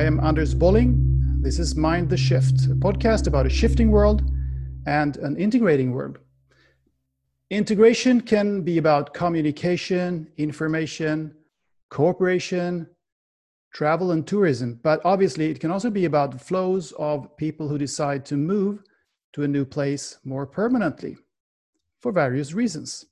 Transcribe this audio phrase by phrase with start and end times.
[0.00, 1.42] I am Anders Bolling.
[1.42, 4.22] This is Mind the Shift, a podcast about a shifting world
[4.86, 6.18] and an integrating world.
[7.50, 11.34] Integration can be about communication, information,
[11.90, 12.86] cooperation,
[13.74, 17.76] travel, and tourism, but obviously it can also be about the flows of people who
[17.76, 18.82] decide to move
[19.34, 21.18] to a new place more permanently
[21.98, 23.04] for various reasons.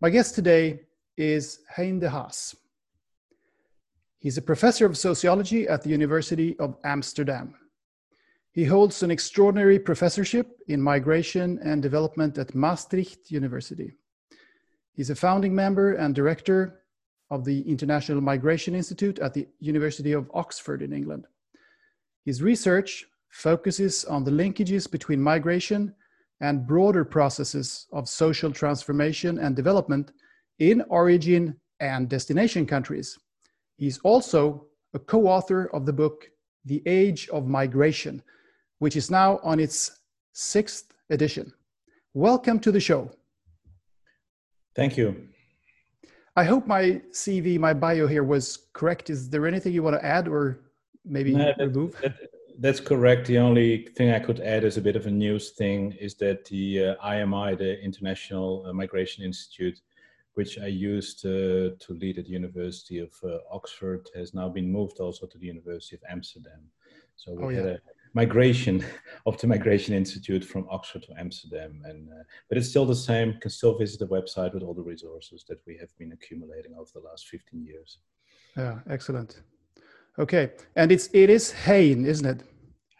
[0.00, 0.86] My guest today
[1.18, 2.56] is Hein de Haas.
[4.18, 7.54] He's a professor of sociology at the University of Amsterdam.
[8.52, 13.92] He holds an extraordinary professorship in migration and development at Maastricht University.
[14.94, 16.80] He's a founding member and director
[17.30, 21.26] of the International Migration Institute at the University of Oxford in England.
[22.24, 25.94] His research focuses on the linkages between migration
[26.40, 30.12] and broader processes of social transformation and development
[30.58, 33.18] in origin and destination countries
[33.76, 36.30] He's also a co author of the book
[36.64, 38.22] The Age of Migration,
[38.78, 40.00] which is now on its
[40.32, 41.52] sixth edition.
[42.14, 43.10] Welcome to the show.
[44.74, 45.28] Thank you.
[46.36, 49.10] I hope my CV, my bio here was correct.
[49.10, 50.60] Is there anything you want to add or
[51.04, 51.98] maybe no, that, remove?
[52.02, 52.16] That,
[52.58, 53.26] that's correct.
[53.26, 56.46] The only thing I could add as a bit of a news thing is that
[56.46, 59.80] the uh, IMI, the International uh, Migration Institute,
[60.36, 64.70] which I used uh, to lead at the University of uh, Oxford, has now been
[64.70, 66.60] moved also to the University of Amsterdam.
[67.16, 67.70] So we oh, had yeah.
[67.72, 67.78] a
[68.12, 68.84] migration
[69.26, 73.28] of the Migration Institute from Oxford to Amsterdam, and uh, but it's still the same.
[73.30, 76.74] You can still visit the website with all the resources that we have been accumulating
[76.78, 77.98] over the last 15 years.
[78.58, 79.40] Yeah, excellent.
[80.18, 82.42] Okay, and it's it is Hein, isn't it?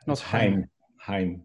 [0.06, 0.68] Not Hein.
[0.96, 1.42] Hein.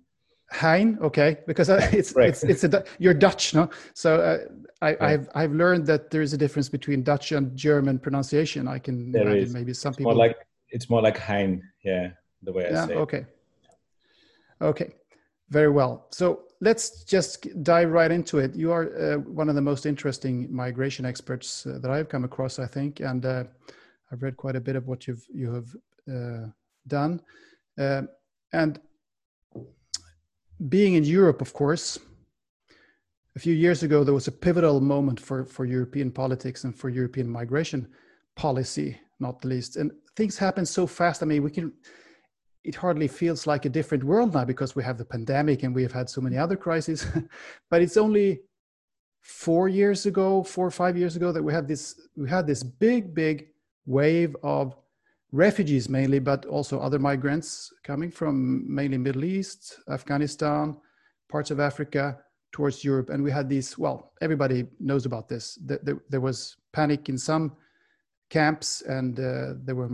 [0.51, 3.69] Hein, okay, because it's it's it's a you're Dutch, no?
[3.93, 4.37] So uh,
[4.81, 8.67] I, have I've learned that there is a difference between Dutch and German pronunciation.
[8.67, 9.53] I can there imagine is.
[9.53, 10.37] maybe some it's people more like
[10.69, 12.09] it's more like Hein, yeah,
[12.43, 12.95] the way I yeah, say.
[12.95, 13.25] Okay, it.
[14.61, 14.93] okay,
[15.49, 16.07] very well.
[16.11, 18.53] So let's just dive right into it.
[18.53, 22.59] You are uh, one of the most interesting migration experts uh, that I've come across,
[22.59, 23.45] I think, and uh,
[24.11, 25.75] I've read quite a bit of what you've you have
[26.13, 26.47] uh,
[26.87, 27.21] done,
[27.79, 28.01] uh,
[28.51, 28.81] and
[30.69, 31.99] being in Europe, of course,
[33.35, 36.89] a few years ago, there was a pivotal moment for, for European politics and for
[36.89, 37.87] European migration
[38.35, 39.77] policy, not the least.
[39.77, 41.23] And things happen so fast.
[41.23, 41.71] I mean, we can,
[42.63, 45.81] it hardly feels like a different world now because we have the pandemic and we
[45.81, 47.07] have had so many other crises.
[47.69, 48.41] but it's only
[49.21, 52.63] four years ago, four or five years ago, that we had this, we had this
[52.63, 53.47] big, big
[53.85, 54.75] wave of
[55.31, 60.77] refugees mainly, but also other migrants coming from mainly Middle East, Afghanistan,
[61.29, 62.17] parts of Africa
[62.51, 63.09] towards Europe.
[63.09, 65.57] And we had these, well, everybody knows about this.
[65.61, 67.55] There, was panic in some
[68.29, 69.89] camps and uh, there were a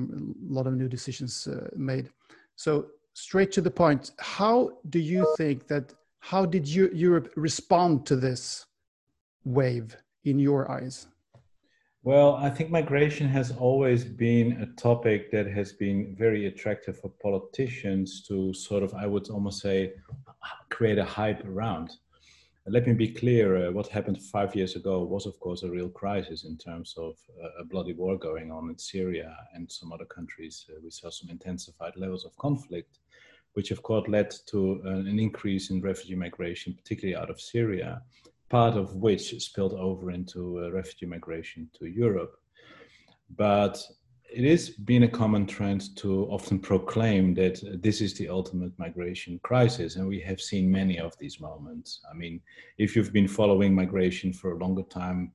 [0.47, 2.09] lot of new decisions uh, made.
[2.55, 8.05] So straight to the point, how do you think that, how did you, Europe respond
[8.07, 8.65] to this
[9.45, 11.07] wave in your eyes?
[12.07, 17.09] Well, I think migration has always been a topic that has been very attractive for
[17.21, 19.91] politicians to sort of, I would almost say,
[20.69, 21.91] create a hype around.
[22.65, 25.89] Let me be clear, uh, what happened five years ago was, of course, a real
[25.89, 30.05] crisis in terms of uh, a bloody war going on in Syria and some other
[30.05, 30.65] countries.
[30.69, 32.99] Uh, we saw some intensified levels of conflict,
[33.51, 38.01] which, of course, led to an increase in refugee migration, particularly out of Syria
[38.49, 42.39] part of which spilled over into uh, refugee migration to Europe.
[43.35, 43.81] But
[44.29, 49.39] it has been a common trend to often proclaim that this is the ultimate migration
[49.43, 52.01] crisis, and we have seen many of these moments.
[52.09, 52.41] I mean,
[52.77, 55.31] if you've been following migration for a longer time,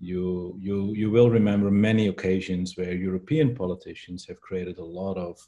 [0.00, 5.38] you you you will remember many occasions where European politicians have created a lot of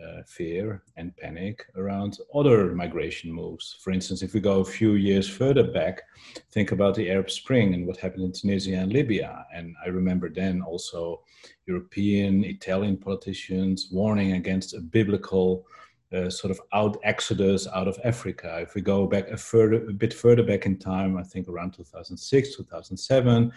[0.00, 3.76] uh, fear and panic around other migration moves.
[3.82, 6.02] For instance, if we go a few years further back,
[6.50, 9.46] think about the Arab Spring and what happened in Tunisia and Libya.
[9.54, 11.22] And I remember then also
[11.66, 15.66] European, Italian politicians warning against a biblical
[16.12, 18.58] uh, sort of out exodus out of Africa.
[18.60, 21.72] If we go back a further, a bit further back in time, I think around
[21.72, 23.52] 2006, 2007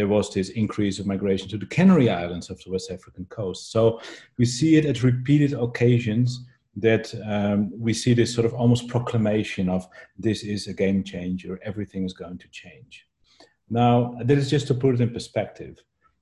[0.00, 3.70] there was this increase of migration to the Canary Islands of the West African coast.
[3.70, 4.00] So
[4.38, 9.68] we see it at repeated occasions that um, we see this sort of almost proclamation
[9.68, 9.86] of
[10.16, 13.06] this is a game changer, everything is going to change.
[13.68, 15.76] Now, that is just to put it in perspective.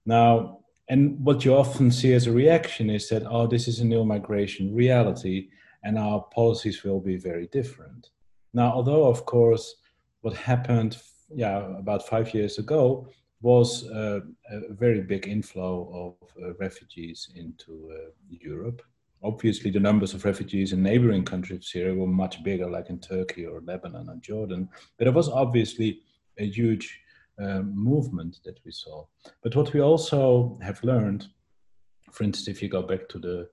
[0.05, 0.59] Now,
[0.89, 4.05] and what you often see as a reaction is that, oh, this is a new
[4.05, 5.51] migration reality,
[5.85, 8.11] and our policies will be very different.
[8.53, 9.77] Now, although, of course,
[10.23, 10.97] what happened
[11.33, 13.07] yeah, about five years ago
[13.40, 14.20] was uh,
[14.50, 18.82] a very big inflow of uh, refugees into uh, Europe.
[19.23, 22.99] Obviously, the numbers of refugees in neighboring countries of Syria were much bigger, like in
[23.00, 24.69] Turkey or Lebanon or Jordan.
[24.96, 26.00] But it was obviously
[26.38, 27.00] a huge
[27.40, 29.05] uh, movement that we saw.
[29.43, 31.26] But what we also have learned,
[32.11, 33.49] for instance, if you go back to the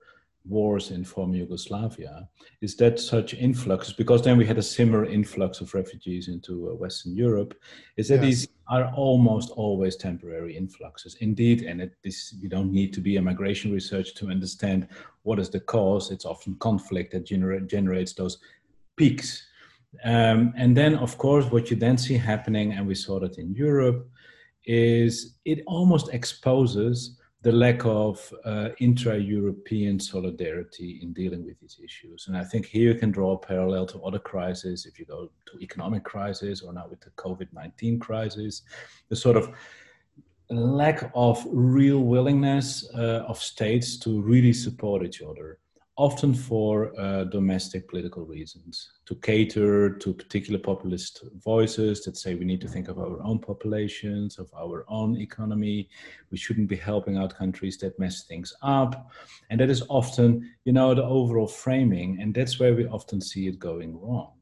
[0.48, 2.28] wars in former Yugoslavia
[2.60, 6.74] is that such influx, because then we had a similar influx of refugees into uh,
[6.74, 7.54] Western Europe,
[7.96, 8.24] is that yes.
[8.24, 11.16] these are almost always temporary influxes.
[11.20, 14.88] Indeed, and it, this, you don't need to be a migration researcher to understand
[15.22, 16.10] what is the cause.
[16.10, 18.38] It's often conflict that gener- generates those
[18.96, 19.46] peaks.
[20.04, 23.54] Um, and then, of course, what you then see happening, and we saw that in
[23.54, 24.08] Europe,
[24.64, 32.26] is it almost exposes the lack of uh, intra-European solidarity in dealing with these issues.
[32.26, 34.86] And I think here you can draw a parallel to other crises.
[34.86, 38.62] If you go to economic crisis or now with the COVID-19 crisis,
[39.10, 39.54] the sort of
[40.50, 45.58] lack of real willingness uh, of states to really support each other
[45.96, 52.44] often for uh, domestic political reasons, to cater to particular populist voices that say we
[52.44, 55.88] need to think of our own populations, of our own economy.
[56.30, 59.10] We shouldn't be helping out countries that mess things up.
[59.48, 62.20] And that is often, you know, the overall framing.
[62.20, 64.32] And that's where we often see it going wrong.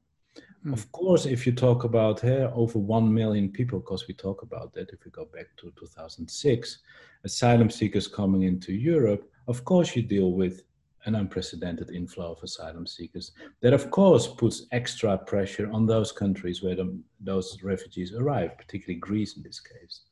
[0.67, 0.73] Mm.
[0.73, 4.73] Of course, if you talk about here, over 1 million people, because we talk about
[4.73, 6.79] that if we go back to 2006,
[7.23, 10.63] asylum seekers coming into Europe, of course you deal with
[11.07, 13.33] an unprecedented inflow of asylum seekers.
[13.61, 19.01] That, of course, puts extra pressure on those countries where the, those refugees arrive, particularly
[19.01, 20.03] Greece in this case.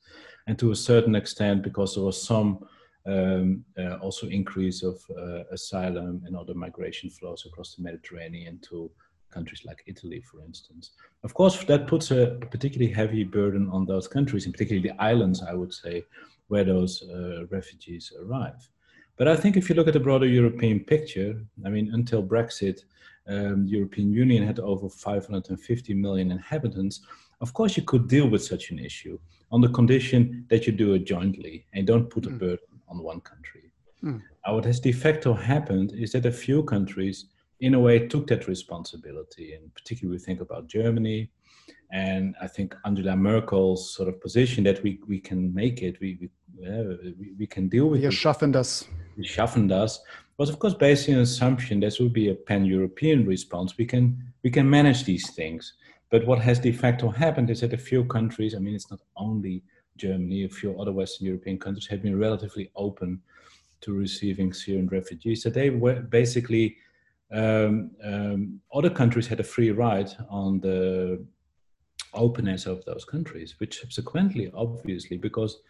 [0.46, 2.66] And to a certain extent, because there was some
[3.06, 8.90] um, uh, also increase of uh, asylum and other migration flows across the Mediterranean to
[9.30, 10.90] countries like Italy, for instance.
[11.24, 15.42] Of course, that puts a particularly heavy burden on those countries, and particularly the islands,
[15.42, 16.04] I would say,
[16.48, 18.68] where those uh, refugees arrive.
[19.16, 22.80] But I think if you look at the broader European picture, I mean, until Brexit,
[23.28, 27.00] um, the European Union had over 550 million inhabitants.
[27.40, 29.18] Of course, you could deal with such an issue
[29.50, 32.38] on the condition that you do it jointly and don't put a hmm.
[32.38, 33.72] burden on one country.
[34.02, 34.22] Mm.
[34.44, 37.26] Now, what has de facto happened is that a few countries,
[37.62, 39.54] in a way, took that responsibility.
[39.54, 41.30] And particularly, we think about Germany.
[41.92, 46.18] And I think Angela Merkel's sort of position that we, we can make it, we,
[46.20, 46.28] we,
[47.18, 48.14] we, we can deal with Wir it.
[48.14, 48.88] schaffen das
[49.22, 50.00] schaffen das
[50.38, 53.76] was of course based on an assumption that this would be a pan-European response.
[53.76, 54.04] We can
[54.42, 55.74] we can manage these things.
[56.10, 59.00] But what has de facto happened is that a few countries, I mean it's not
[59.16, 59.62] only
[59.96, 63.20] Germany, a few other Western European countries have been relatively open
[63.82, 65.42] to receiving Syrian refugees.
[65.42, 66.76] So they were basically
[67.32, 71.24] um, um, other countries had a free ride on the
[72.14, 75.60] openness of those countries, which subsequently, obviously, because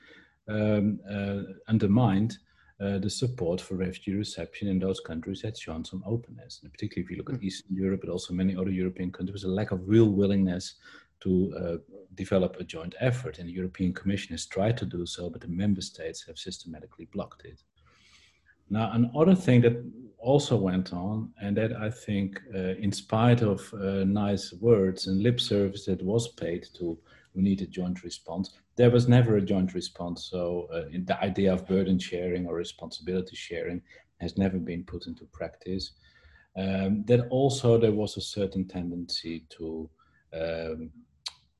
[0.49, 2.37] um, uh, undermined
[2.81, 6.61] uh, the support for refugee reception in those countries had shown some openness.
[6.63, 7.47] And particularly if you look at hmm.
[7.47, 10.75] Eastern Europe, but also many other European countries, a lack of real willingness
[11.21, 13.39] to uh, develop a joint effort.
[13.39, 17.07] And the European Commission has tried to do so, but the member states have systematically
[17.13, 17.63] blocked it.
[18.69, 19.77] Now, another thing that
[20.23, 25.23] also went on, and that I think, uh, in spite of uh, nice words and
[25.23, 26.99] lip service that was paid to
[27.35, 28.51] we need a joint response.
[28.77, 30.29] There was never a joint response.
[30.31, 33.83] So uh, the idea of burden sharing or responsibility sharing
[34.21, 35.93] has never been put into practice.
[36.57, 39.89] Um, that also there was a certain tendency to
[40.35, 40.91] um,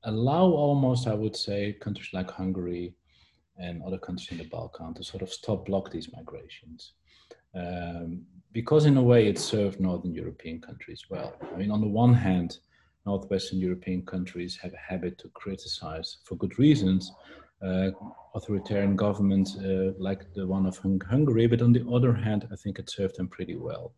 [0.03, 2.93] allow almost, I would say, countries like Hungary
[3.57, 6.93] and other countries in the Balkan to sort of stop block these migrations.
[7.55, 11.35] Um, because in a way it served Northern European countries well.
[11.53, 12.59] I mean, on the one hand,
[13.05, 17.11] Northwestern European countries have a habit to criticize, for good reasons,
[17.61, 17.91] uh,
[18.35, 21.47] authoritarian governments uh, like the one of hung Hungary.
[21.47, 23.93] But on the other hand, I think it served them pretty well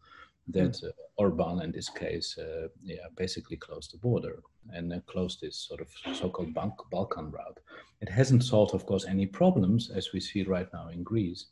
[0.47, 0.87] that hmm.
[0.87, 5.57] uh, Orban, in this case, uh, yeah, basically closed the border and uh, closed this
[5.57, 6.53] sort of so-called
[6.91, 7.59] Balkan route.
[8.01, 11.47] It hasn't solved, of course, any problems as we see right now in Greece.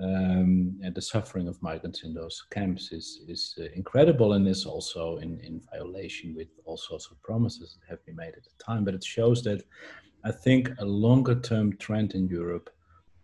[0.00, 4.64] Um, and the suffering of migrants in those camps is, is uh, incredible and is
[4.64, 8.64] also in, in violation with all sorts of promises that have been made at the
[8.64, 8.84] time.
[8.84, 9.64] But it shows that
[10.24, 12.70] I think a longer term trend in Europe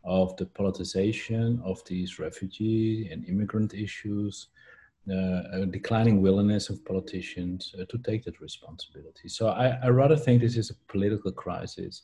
[0.04, 4.48] of the politicization of these refugee and immigrant issues,
[5.10, 9.28] uh, a declining willingness of politicians uh, to take that responsibility.
[9.28, 12.02] So I, I rather think this is a political crisis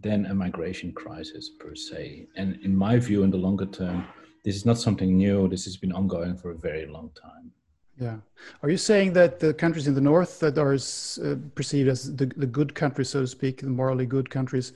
[0.00, 2.28] than a migration crisis per se.
[2.36, 4.06] And in my view, in the longer term,
[4.44, 5.48] this is not something new.
[5.48, 7.50] This has been ongoing for a very long time.
[7.98, 8.16] Yeah.
[8.62, 12.26] Are you saying that the countries in the north that are uh, perceived as the,
[12.36, 14.72] the good countries, so to speak, the morally good countries,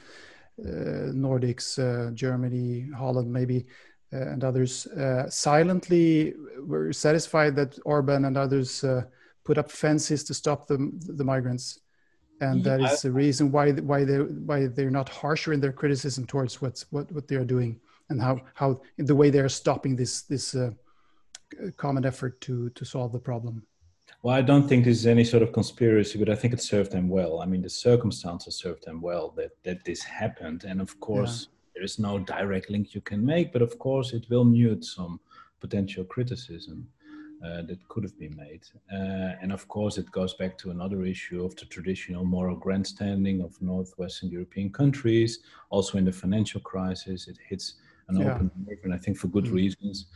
[0.60, 3.66] uh, Nordics, uh, Germany, Holland, maybe,
[4.12, 4.86] uh, and others,
[5.28, 8.84] silently were satisfied that Orban and others
[9.44, 11.80] put up fences to stop the, the migrants.
[12.50, 16.26] And that is the reason why why they why they're not harsher in their criticism
[16.26, 19.96] towards what's what what they are doing and how how the way they are stopping
[19.96, 20.70] this this uh,
[21.76, 23.66] common effort to to solve the problem.
[24.22, 26.92] Well, I don't think this is any sort of conspiracy, but I think it served
[26.92, 27.40] them well.
[27.42, 31.48] I mean, the circumstances served them well that that this happened, and of course, yeah.
[31.74, 35.20] there is no direct link you can make, but of course, it will mute some
[35.60, 36.88] potential criticism.
[37.42, 38.62] Uh, that could have been made.
[38.90, 43.42] Uh, and of course, it goes back to another issue of the traditional moral grandstanding
[43.42, 45.40] of Northwestern European countries.
[45.68, 47.74] Also, in the financial crisis, it hits
[48.08, 48.32] an yeah.
[48.32, 49.52] open nerve, and I think for good mm.
[49.52, 50.06] reasons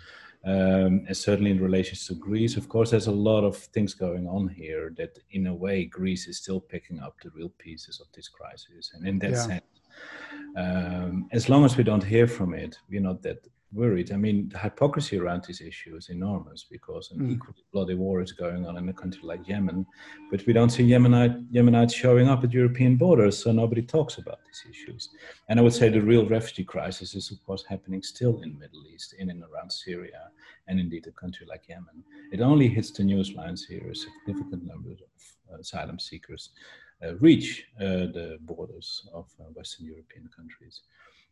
[0.44, 2.56] um, and certainly in relation to Greece.
[2.56, 6.28] Of course, there's a lot of things going on here that, in a way, Greece
[6.28, 8.92] is still picking up the real pieces of this crisis.
[8.94, 9.46] And in that yeah.
[9.46, 9.64] sense,
[10.56, 14.12] um, as long as we don't hear from it, we're not that worried.
[14.12, 17.32] I mean, the hypocrisy around this issue is enormous because an mm.
[17.32, 19.86] equally bloody war is going on in a country like Yemen,
[20.30, 24.38] but we don't see Yemenite, Yemenites showing up at European borders, so nobody talks about
[24.46, 25.10] these issues.
[25.48, 28.58] And I would say the real refugee crisis is, of course, happening still in the
[28.58, 30.30] Middle East, in and around Syria,
[30.66, 32.04] and indeed a country like Yemen.
[32.32, 34.98] It only hits the news lines here a significant number of
[35.52, 36.50] uh, asylum seekers
[37.04, 40.80] uh, reach uh, the borders of uh, Western European countries.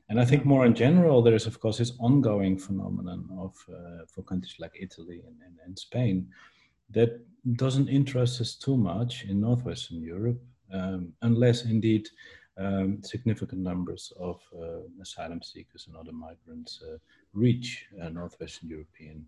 [0.09, 4.05] And I think more in general, there is of course this ongoing phenomenon of uh,
[4.07, 6.29] for countries like Italy and, and, and, Spain
[6.91, 7.21] that
[7.57, 10.41] doesn't interest us too much in northwestern Europe,
[10.73, 12.09] um, unless indeed
[12.59, 16.97] um, significant numbers of uh, asylum seekers and other migrants uh,
[17.33, 19.27] reach uh, northwestern European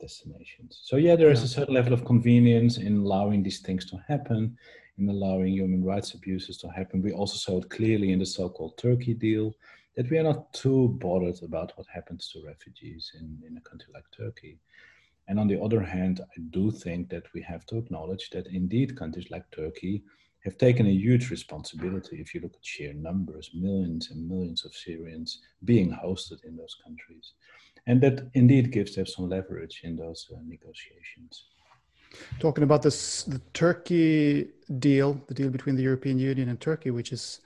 [0.00, 0.80] destinations.
[0.84, 4.56] So yeah, there is a certain level of convenience in allowing these things to happen,
[4.98, 7.02] in allowing human rights abuses to happen.
[7.02, 9.54] We also saw it clearly in the so-called Turkey deal
[10.00, 13.92] that we are not too bothered about what happens to refugees in, in a country
[13.92, 14.58] like Turkey.
[15.28, 18.96] And on the other hand, I do think that we have to acknowledge that indeed
[18.96, 20.02] countries like Turkey
[20.44, 22.16] have taken a huge responsibility.
[22.18, 26.78] If you look at sheer numbers, millions and millions of Syrians being hosted in those
[26.82, 27.34] countries.
[27.86, 31.44] And that indeed gives them some leverage in those uh, negotiations.
[32.38, 37.12] Talking about this, the Turkey deal, the deal between the European Union and Turkey, which
[37.12, 37.40] is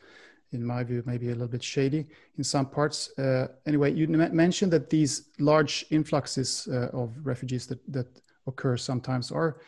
[0.54, 2.06] in my view, maybe a little bit shady
[2.38, 3.16] in some parts.
[3.18, 8.06] Uh, anyway, you mentioned that these large influxes uh, of refugees that, that
[8.46, 9.58] occur sometimes are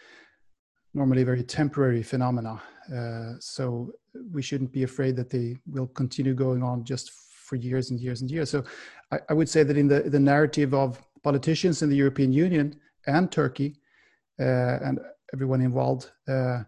[0.94, 2.60] normally very temporary phenomena.
[2.94, 3.92] Uh, so
[4.32, 8.22] we shouldn't be afraid that they will continue going on just for years and years
[8.22, 8.50] and years.
[8.50, 8.64] So
[9.12, 12.80] I, I would say that in the, the narrative of politicians in the European Union
[13.06, 13.76] and Turkey
[14.40, 14.98] uh, and
[15.32, 16.62] everyone involved, uh,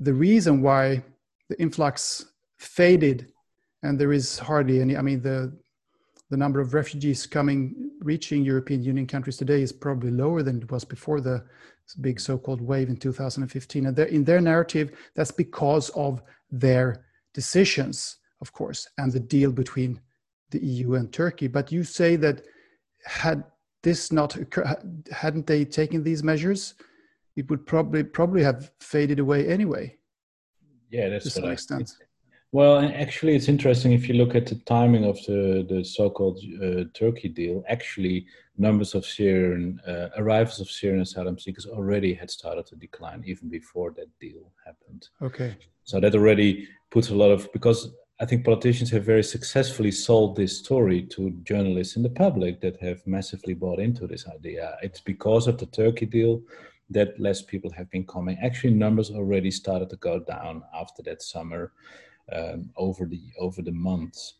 [0.00, 1.02] the reason why
[1.48, 2.26] the influx
[2.58, 3.32] faded
[3.82, 4.96] and there is hardly any.
[4.96, 5.52] I mean, the
[6.30, 10.70] the number of refugees coming reaching European Union countries today is probably lower than it
[10.70, 11.44] was before the
[12.00, 13.86] big so-called wave in 2015.
[13.86, 20.00] And in their narrative, that's because of their decisions, of course, and the deal between
[20.50, 21.46] the EU and Turkey.
[21.46, 22.42] But you say that
[23.04, 23.44] had
[23.82, 26.74] this not occurred, hadn't they taken these measures,
[27.36, 29.96] it would probably probably have faded away anyway.
[30.90, 31.92] Yeah, that's to some extent.
[32.50, 36.84] Well, actually, it's interesting if you look at the timing of the, the so-called uh,
[36.94, 37.62] Turkey deal.
[37.68, 38.26] Actually,
[38.56, 43.50] numbers of Syrian uh, arrivals of Syrian asylum seekers already had started to decline even
[43.50, 45.08] before that deal happened.
[45.20, 45.56] Okay.
[45.84, 50.34] So that already puts a lot of because I think politicians have very successfully sold
[50.34, 54.76] this story to journalists and the public that have massively bought into this idea.
[54.82, 56.42] It's because of the Turkey deal
[56.90, 58.38] that less people have been coming.
[58.42, 61.72] Actually, numbers already started to go down after that summer
[62.32, 64.34] um, over the over the months.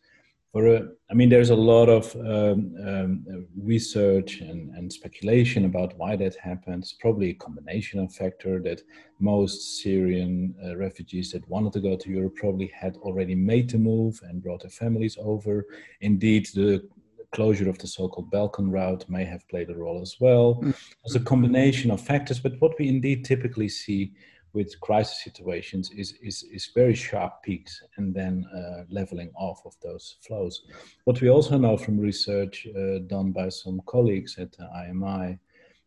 [0.51, 5.95] For a, I mean, there's a lot of um, um, research and, and speculation about
[5.97, 6.95] why that happens.
[6.99, 8.81] Probably a combination of factor that
[9.19, 13.77] most Syrian uh, refugees that wanted to go to Europe probably had already made the
[13.77, 15.67] move and brought their families over.
[16.01, 16.83] Indeed, the
[17.31, 20.55] closure of the so-called Balkan route may have played a role as well.
[20.55, 20.75] Mm.
[21.03, 24.13] There's a combination of factors, but what we indeed typically see
[24.53, 29.75] with crisis situations is, is, is very sharp peaks and then uh, leveling off of
[29.81, 30.63] those flows.
[31.05, 35.37] What we also know from research uh, done by some colleagues at the IMI,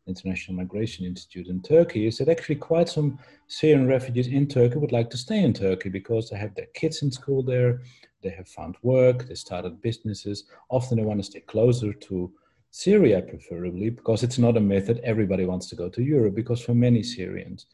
[0.06, 4.92] International Migration Institute in Turkey, is that actually quite some Syrian refugees in Turkey would
[4.92, 7.80] like to stay in Turkey because they have their kids in school there,
[8.22, 10.44] they have found work, they started businesses.
[10.70, 12.32] Often they want to stay closer to
[12.70, 16.60] Syria, preferably, because it's not a myth that everybody wants to go to Europe, because
[16.60, 17.66] for many Syrians,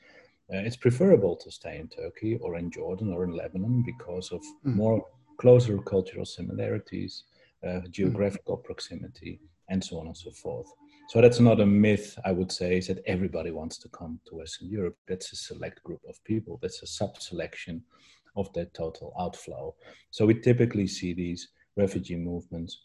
[0.52, 4.40] uh, it's preferable to stay in Turkey or in Jordan or in Lebanon because of
[4.40, 4.74] mm.
[4.74, 5.04] more
[5.38, 7.24] closer cultural similarities,
[7.66, 10.66] uh, geographical proximity, and so on and so forth.
[11.08, 14.36] So that's not a myth, I would say, is that everybody wants to come to
[14.36, 14.96] Western Europe.
[15.06, 16.58] That's a select group of people.
[16.60, 17.82] That's a sub-selection
[18.36, 19.74] of that total outflow.
[20.10, 22.78] So we typically see these refugee movements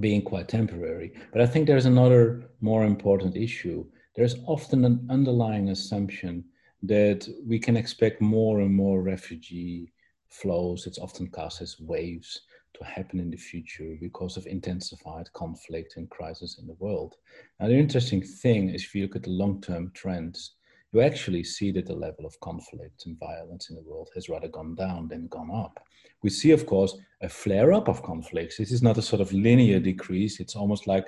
[0.00, 1.12] being quite temporary.
[1.32, 3.86] But I think there's another more important issue.
[4.16, 6.44] There's often an underlying assumption
[6.82, 9.92] that we can expect more and more refugee
[10.28, 10.86] flows.
[10.86, 12.42] It's often cast as waves
[12.74, 17.14] to happen in the future because of intensified conflict and crisis in the world.
[17.58, 20.56] Now, the interesting thing is if you look at the long term trends,
[20.92, 24.48] you actually see that the level of conflict and violence in the world has rather
[24.48, 25.80] gone down than gone up.
[26.22, 28.56] We see, of course, a flare up of conflicts.
[28.56, 30.40] This is not a sort of linear decrease.
[30.40, 31.06] It's almost like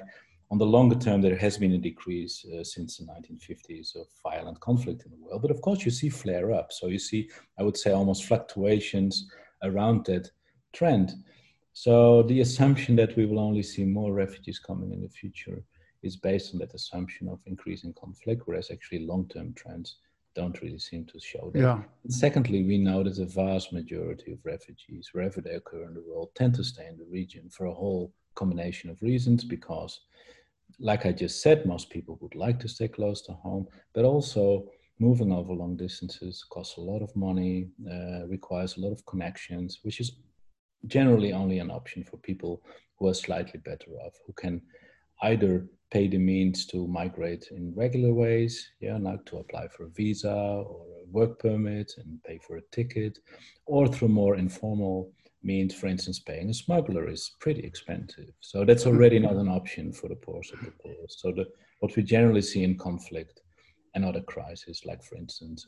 [0.51, 4.59] on the longer term, there has been a decrease uh, since the 1950s of violent
[4.61, 5.43] conflict in the world.
[5.43, 6.73] But of course, you see flare up.
[6.73, 7.29] So you see,
[7.59, 9.31] I would say, almost fluctuations
[9.63, 10.31] around that
[10.73, 11.13] trend.
[11.75, 15.63] So the assumption that we will only see more refugees coming in the future
[16.03, 19.97] is based on that assumption of increasing conflict, whereas actually long-term trends
[20.35, 21.61] don't really seem to show that.
[21.61, 21.83] Yeah.
[22.09, 26.31] secondly, we know that the vast majority of refugees, wherever they occur in the world,
[26.35, 30.01] tend to stay in the region for a whole combination of reasons because
[30.79, 34.69] like I just said, most people would like to stay close to home, but also
[34.99, 39.81] moving over long distances costs a lot of money, uh, requires a lot of connections,
[39.83, 40.13] which is
[40.87, 42.63] generally only an option for people
[42.99, 44.61] who are slightly better off, who can
[45.23, 49.91] either pay the means to migrate in regular ways, yeah, like to apply for a
[49.91, 53.19] visa or a work permit and pay for a ticket,
[53.67, 55.11] or through more informal
[55.43, 58.31] means, for instance, paying a smuggler is pretty expensive.
[58.41, 61.21] So that's already not an option for the poorest of the poorest.
[61.21, 61.47] So the,
[61.81, 63.41] what we generally see in conflict
[63.95, 65.67] and other crises, like for instance,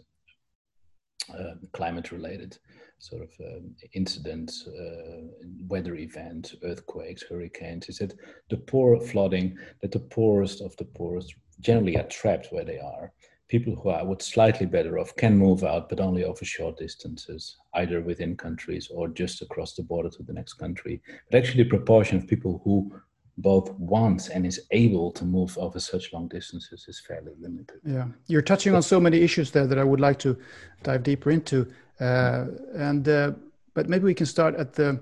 [1.38, 2.58] uh, climate-related
[2.98, 5.22] sort of um, incidents, uh,
[5.68, 8.14] weather events, earthquakes, hurricanes, is that
[8.48, 13.12] the poor flooding, that the poorest of the poorest generally are trapped where they are.
[13.50, 17.56] People who are would slightly better off can move out, but only over short distances,
[17.74, 21.02] either within countries or just across the border to the next country.
[21.30, 22.76] But actually, the proportion of people who
[23.38, 27.80] both wants and is able to move over such long distances is fairly limited.
[27.84, 30.38] Yeah, you're touching on so many issues there that I would like to
[30.82, 31.66] dive deeper into.
[31.98, 33.32] Uh, and uh,
[33.74, 35.00] but maybe we can start at the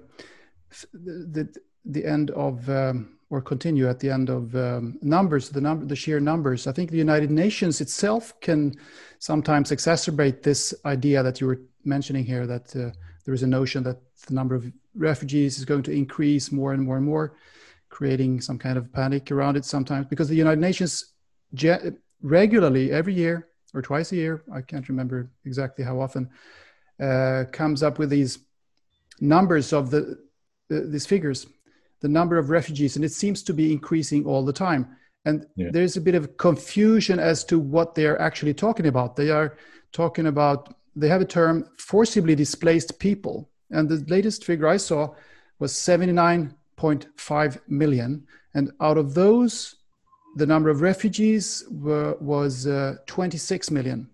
[0.92, 1.48] the
[1.84, 5.96] the end of um, or continue at the end of um, numbers, the number, the
[5.96, 6.66] sheer numbers.
[6.66, 8.74] I think the United Nations itself can
[9.18, 12.90] sometimes exacerbate this idea that you were mentioning here that uh,
[13.24, 14.64] there is a notion that the number of
[14.94, 17.36] refugees is going to increase more and more and more
[17.90, 21.12] creating some kind of panic around it sometimes because the United Nations
[22.22, 26.30] regularly every year or twice a year, I can't remember exactly how often,
[27.00, 28.38] uh, comes up with these
[29.20, 30.18] numbers of the
[30.70, 31.46] uh, these figures,
[32.00, 34.96] the number of refugees, and it seems to be increasing all the time.
[35.24, 35.68] And yeah.
[35.72, 39.16] there's a bit of confusion as to what they are actually talking about.
[39.16, 39.56] They are
[39.92, 45.14] talking about they have a term forcibly displaced people, and the latest figure I saw
[45.58, 48.26] was 79.5 million.
[48.54, 49.76] And out of those,
[50.37, 54.08] the number of refugees were, was uh, 26 million.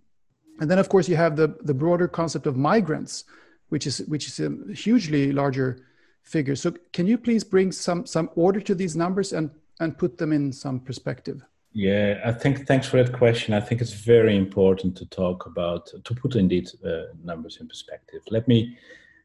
[0.60, 3.24] And then, of course, you have the, the broader concept of migrants,
[3.68, 5.86] which is, which is a hugely larger
[6.24, 6.56] figure.
[6.56, 10.32] So, can you please bring some, some order to these numbers and, and put them
[10.32, 11.42] in some perspective?
[11.72, 13.52] Yeah, I think thanks for that question.
[13.52, 18.22] I think it's very important to talk about, to put indeed uh, numbers in perspective.
[18.30, 18.78] Let me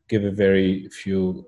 [0.08, 1.46] give a very few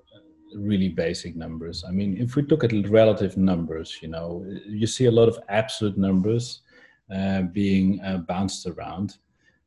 [0.56, 1.84] really basic numbers.
[1.88, 5.40] I mean, if we look at relative numbers, you know, you see a lot of
[5.50, 6.62] absolute numbers
[7.14, 9.18] uh, being uh, bounced around.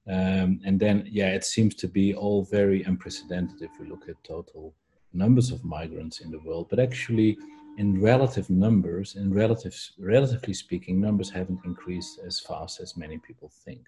[0.09, 4.23] Um, and then, yeah, it seems to be all very unprecedented if we look at
[4.23, 4.75] total
[5.15, 6.69] numbers of migrants in the world.
[6.69, 7.39] But actually,
[7.77, 13.51] in relative numbers, in relative, relatively speaking, numbers haven't increased as fast as many people
[13.65, 13.87] think.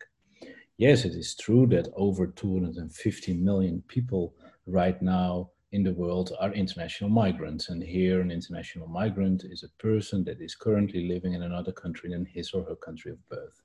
[0.77, 4.35] Yes, it is true that over 250 million people
[4.67, 7.69] right now in the world are international migrants.
[7.69, 12.11] And here, an international migrant is a person that is currently living in another country
[12.11, 13.63] than his or her country of birth.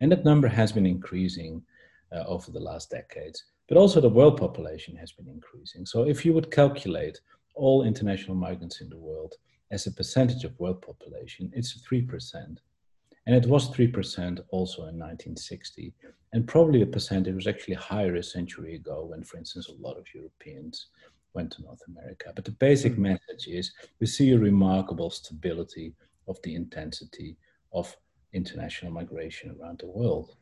[0.00, 1.62] And that number has been increasing
[2.12, 3.44] uh, over the last decades.
[3.68, 5.86] But also, the world population has been increasing.
[5.86, 7.20] So, if you would calculate
[7.54, 9.34] all international migrants in the world
[9.70, 12.58] as a percentage of world population, it's 3%.
[13.26, 15.94] And it was 3% also in 1960.
[16.32, 19.96] And probably a percentage was actually higher a century ago when, for instance, a lot
[19.96, 20.88] of Europeans
[21.32, 22.32] went to North America.
[22.34, 22.98] But the basic mm.
[22.98, 25.94] message is we see a remarkable stability
[26.28, 27.36] of the intensity
[27.72, 27.96] of
[28.32, 30.36] international migration around the world.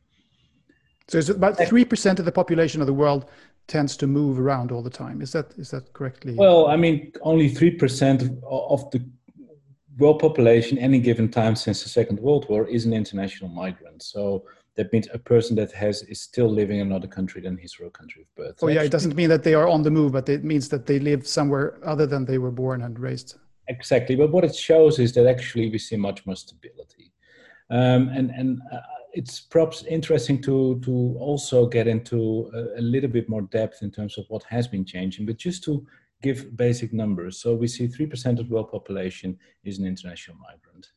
[1.08, 3.26] So it's about three percent of the population of the world
[3.68, 5.22] tends to move around all the time.
[5.22, 6.34] Is that is that correctly?
[6.36, 9.04] Well, I mean, only three percent of the
[9.98, 14.02] world population any given time since the Second World War is an international migrant.
[14.02, 14.44] So
[14.76, 17.90] that means a person that has is still living in another country than his real
[17.90, 18.58] country of birth.
[18.62, 20.86] Oh yeah, it doesn't mean that they are on the move, but it means that
[20.86, 23.36] they live somewhere other than they were born and raised.
[23.68, 27.12] Exactly, but what it shows is that actually we see much more stability,
[27.70, 28.80] um, and and uh,
[29.12, 33.90] it's perhaps interesting to to also get into a, a, little bit more depth in
[33.90, 35.26] terms of what has been changing.
[35.26, 35.86] But just to
[36.22, 40.36] give basic numbers, so we see three percent of the world population is an international
[40.38, 40.92] migrant.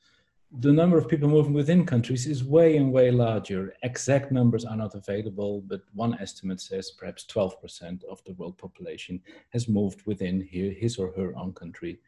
[0.60, 3.74] The number of people moving within countries is way and way larger.
[3.84, 9.22] Exact numbers are not available, but one estimate says perhaps 12% of the world population
[9.50, 12.00] has moved within his or her own country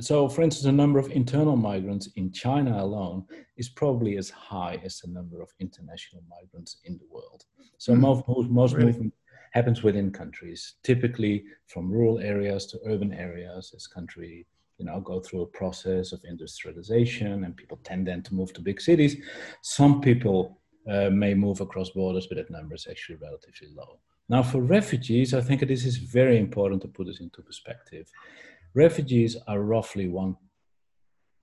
[0.00, 3.26] so, for instance, the number of internal migrants in China alone
[3.56, 7.44] is probably as high as the number of international migrants in the world.
[7.78, 8.00] So, mm.
[8.00, 8.86] most, most really?
[8.86, 9.14] movement
[9.52, 14.46] happens within countries, typically from rural areas to urban areas as country
[14.78, 18.60] you know go through a process of industrialization and people tend then to move to
[18.60, 19.16] big cities
[19.60, 20.58] some people
[20.90, 25.34] uh, may move across borders but that number is actually relatively low now for refugees
[25.34, 28.10] i think this is very important to put this into perspective
[28.74, 30.36] Refugees are roughly one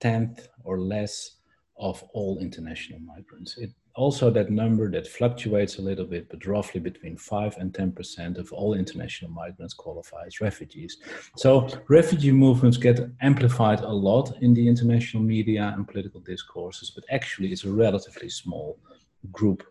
[0.00, 1.36] tenth or less
[1.78, 3.56] of all international migrants.
[3.58, 7.90] It also that number that fluctuates a little bit, but roughly between five and ten
[7.92, 10.98] percent of all international migrants qualify as refugees.
[11.36, 17.04] So refugee movements get amplified a lot in the international media and political discourses, but
[17.10, 18.78] actually it's a relatively small
[19.32, 19.64] group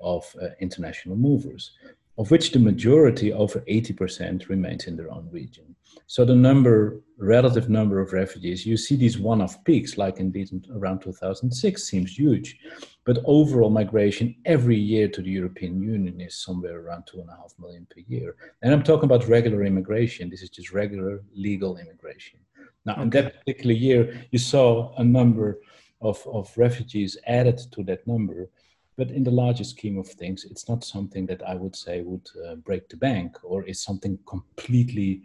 [0.00, 1.72] of uh, international movers,
[2.16, 5.74] of which the majority, over 80%, remains in their own region.
[6.06, 11.00] So the number, relative number of refugees, you see these one-off peaks, like indeed around
[11.00, 12.58] 2006, seems huge,
[13.04, 17.36] but overall migration every year to the European Union is somewhere around two and a
[17.36, 18.36] half million per year.
[18.62, 20.30] And I'm talking about regular immigration.
[20.30, 22.38] This is just regular legal immigration.
[22.84, 23.02] Now, okay.
[23.02, 25.58] in that particular year, you saw a number
[26.00, 28.50] of, of refugees added to that number.
[28.96, 32.28] But in the larger scheme of things, it's not something that I would say would
[32.46, 35.22] uh, break the bank or is something completely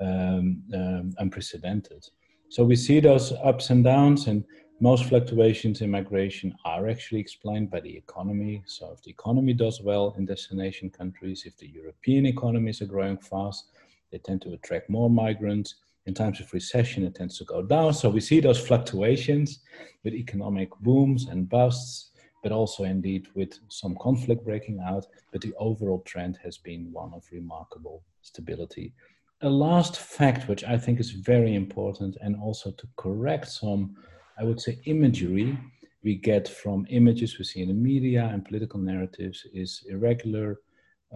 [0.00, 2.08] um, um, unprecedented.
[2.48, 4.44] So we see those ups and downs, and
[4.80, 8.62] most fluctuations in migration are actually explained by the economy.
[8.66, 13.18] So if the economy does well in destination countries, if the European economies are growing
[13.18, 13.70] fast,
[14.10, 15.76] they tend to attract more migrants.
[16.06, 17.94] In times of recession, it tends to go down.
[17.94, 19.60] So we see those fluctuations
[20.02, 22.10] with economic booms and busts,
[22.42, 25.06] but also indeed with some conflict breaking out.
[25.30, 28.94] But the overall trend has been one of remarkable stability
[29.42, 33.96] a last fact, which I think is very important, and also to correct some,
[34.38, 35.58] I would say, imagery
[36.04, 40.60] we get from images we see in the media and political narratives is irregular,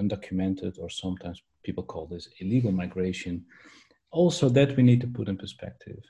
[0.00, 3.44] undocumented, or sometimes people call this illegal migration.
[4.16, 6.02] Also, that we need to put in perspective.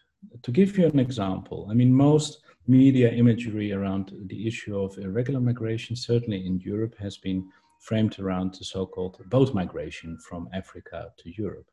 [0.43, 2.31] To give you an example, I mean, most
[2.67, 7.41] media imagery around the issue of irregular migration, certainly in Europe, has been
[7.81, 11.69] framed around the so called boat migration from Africa to Europe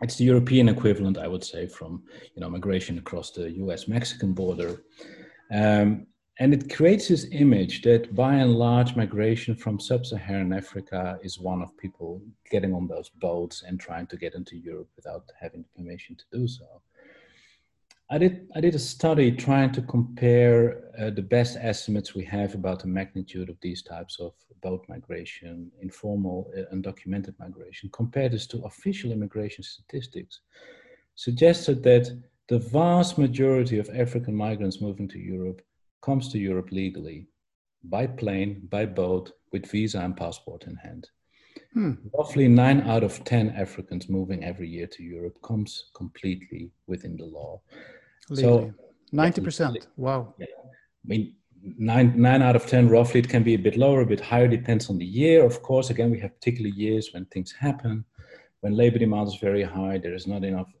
[0.00, 2.02] it's the European equivalent, I would say, from
[2.34, 4.82] you know migration across the U.S.-Mexican border,
[5.52, 6.06] um,
[6.40, 11.62] and it creates this image that by and large migration from sub-Saharan Africa is one
[11.62, 16.14] of people getting on those boats and trying to get into Europe without having permission
[16.14, 16.64] to do so.
[18.10, 22.54] I did, I did a study trying to compare uh, the best estimates we have
[22.54, 28.46] about the magnitude of these types of boat migration, informal, uh, undocumented migration, compare this
[28.46, 30.40] to official immigration statistics,
[31.16, 32.08] suggested that
[32.48, 35.60] the vast majority of African migrants moving to Europe
[36.00, 37.26] comes to Europe legally,
[37.84, 41.08] by plane, by boat, with visa and passport in hand.
[41.72, 41.92] Hmm.
[42.16, 47.24] Roughly nine out of 10 Africans moving every year to Europe comes completely within the
[47.24, 47.60] law.
[48.30, 48.42] Legally.
[48.42, 48.74] So
[49.12, 49.86] ninety percent.
[49.96, 50.34] Wow.
[50.38, 50.46] Yeah.
[50.46, 53.20] I mean, nine nine out of ten roughly.
[53.20, 54.48] It can be a bit lower, a bit higher.
[54.48, 55.90] Depends on the year, of course.
[55.90, 58.04] Again, we have particular years when things happen,
[58.60, 59.98] when labor demand is very high.
[59.98, 60.72] There is not enough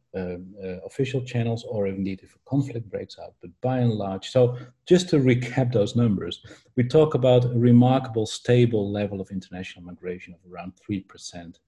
[0.84, 3.34] official channels, or indeed if a conflict breaks out.
[3.40, 6.40] But by and large, so just to recap those numbers,
[6.76, 11.60] we talk about a remarkable stable level of international migration of around three percent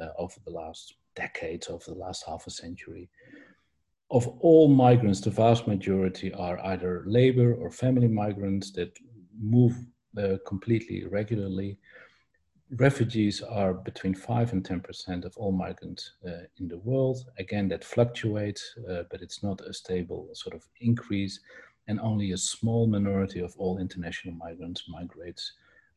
[0.00, 3.08] uh, over the last decades, over the last half a century
[4.10, 8.96] of all migrants, the vast majority are either labor or family migrants that
[9.38, 9.76] move
[10.16, 11.78] uh, completely regularly.
[12.76, 17.24] Refugees are between 5 and 10% of all migrants uh, in the world.
[17.38, 21.40] Again, that fluctuates, uh, but it's not a stable sort of increase.
[21.86, 25.52] And only a small minority of all international migrants migrates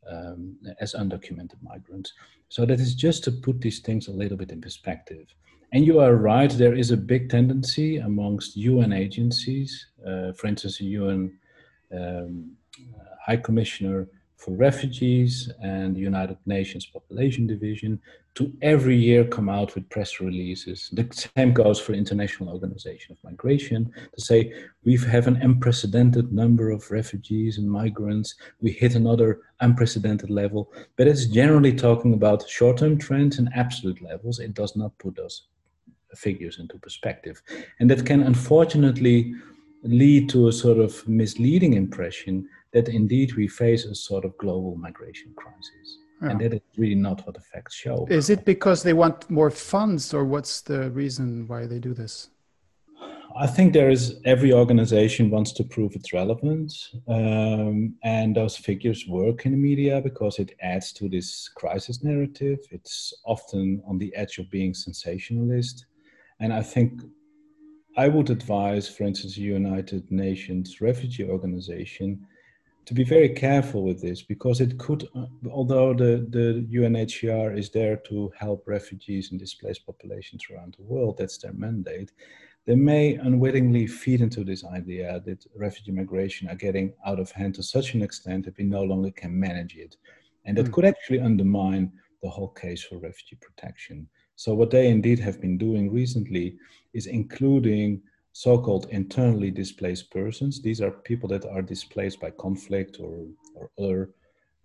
[0.09, 2.13] um, as undocumented migrants.
[2.47, 5.27] So that is just to put these things a little bit in perspective.
[5.73, 10.77] And you are right, there is a big tendency amongst UN agencies, uh, for instance,
[10.77, 11.37] the UN
[11.93, 12.51] um,
[13.25, 14.07] High Commissioner
[14.41, 18.01] for Refugees and the United Nations Population Division
[18.33, 20.89] to every year come out with press releases.
[20.93, 24.51] The same goes for International Organization of Migration to say
[24.83, 28.33] we have an unprecedented number of refugees and migrants.
[28.61, 34.39] We hit another unprecedented level, but it's generally talking about short-term trends and absolute levels.
[34.39, 35.43] It does not put those
[36.15, 37.43] figures into perspective,
[37.79, 39.35] and that can unfortunately
[39.83, 44.75] lead to a sort of misleading impression that indeed we face a sort of global
[44.75, 45.97] migration crisis.
[46.21, 46.29] Yeah.
[46.29, 48.05] And that is really not what the facts show.
[48.09, 52.29] Is it because they want more funds, or what's the reason why they do this?
[53.35, 59.07] I think there is every organization wants to prove its relevance, um, and those figures
[59.07, 62.59] work in the media because it adds to this crisis narrative.
[62.71, 65.85] It's often on the edge of being sensationalist,
[66.39, 67.01] and I think
[67.97, 72.25] I would advise, for instance, the United Nations Refugee Organization
[72.85, 75.07] to be very careful with this because it could,
[75.49, 81.17] although the, the UNHCR is there to help refugees and displaced populations around the world,
[81.17, 82.11] that's their mandate,
[82.65, 87.55] they may unwittingly feed into this idea that refugee migration are getting out of hand
[87.55, 89.97] to such an extent that we no longer can manage it.
[90.45, 90.71] And that mm.
[90.71, 94.07] could actually undermine the whole case for refugee protection.
[94.35, 96.55] So, what they indeed have been doing recently
[96.93, 98.01] is including
[98.33, 100.61] so-called internally displaced persons.
[100.61, 104.11] These are people that are displaced by conflict or, or other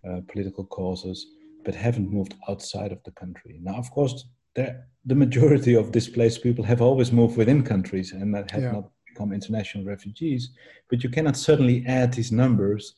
[0.07, 1.27] uh, political causes,
[1.65, 3.59] but haven't moved outside of the country.
[3.61, 8.49] Now, of course, the majority of displaced people have always moved within countries and that
[8.51, 8.71] have yeah.
[8.71, 10.51] not become international refugees.
[10.89, 12.95] But you cannot suddenly add these numbers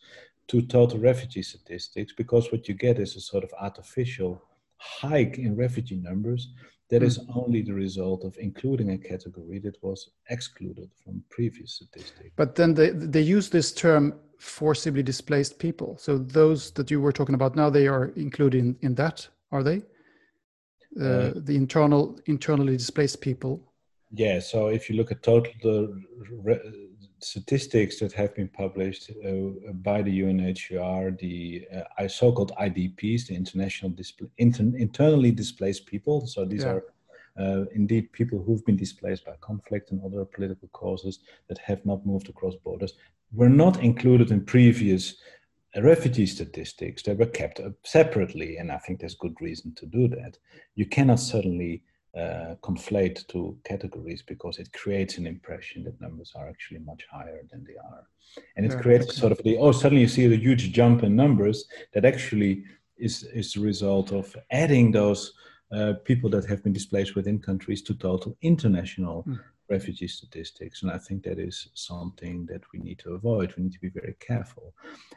[0.48, 4.42] to total refugee statistics because what you get is a sort of artificial
[4.78, 6.50] hike in refugee numbers
[6.90, 7.40] that is hmm.
[7.40, 12.32] only the result of including a category that was excluded from previous statistics.
[12.36, 15.98] But then they, they use this term forcibly displaced people.
[15.98, 19.64] So those that you were talking about now, they are included in, in that, are
[19.64, 19.84] they?
[21.00, 23.62] Uh, uh, the internal internally displaced people.
[24.12, 24.40] Yeah.
[24.40, 26.89] So if you look at total the re-
[27.22, 31.66] statistics that have been published uh, by the UNHCR, the
[31.98, 36.26] uh, so-called IDPs, the international display, inter- internally displaced people.
[36.28, 36.70] So these yeah.
[36.70, 36.84] are
[37.40, 42.06] uh, indeed people who've been displaced by conflict and other political causes that have not
[42.06, 42.94] moved across borders.
[43.32, 45.16] Were not included in previous
[45.76, 47.04] uh, refugee statistics.
[47.04, 50.38] They were kept separately, and I think there's good reason to do that.
[50.76, 51.84] You cannot suddenly
[52.18, 57.42] uh, conflate two categories because it creates an impression that numbers are actually much higher
[57.52, 58.04] than they are.
[58.56, 59.20] And it yeah, creates okay.
[59.20, 62.64] sort of the, oh, suddenly you see a huge jump in numbers that actually
[62.98, 65.34] is, is the result of adding those
[65.72, 69.40] uh, people that have been displaced within countries to total international mm.
[69.70, 70.82] refugee statistics.
[70.82, 73.54] And I think that is something that we need to avoid.
[73.56, 74.74] We need to be very careful.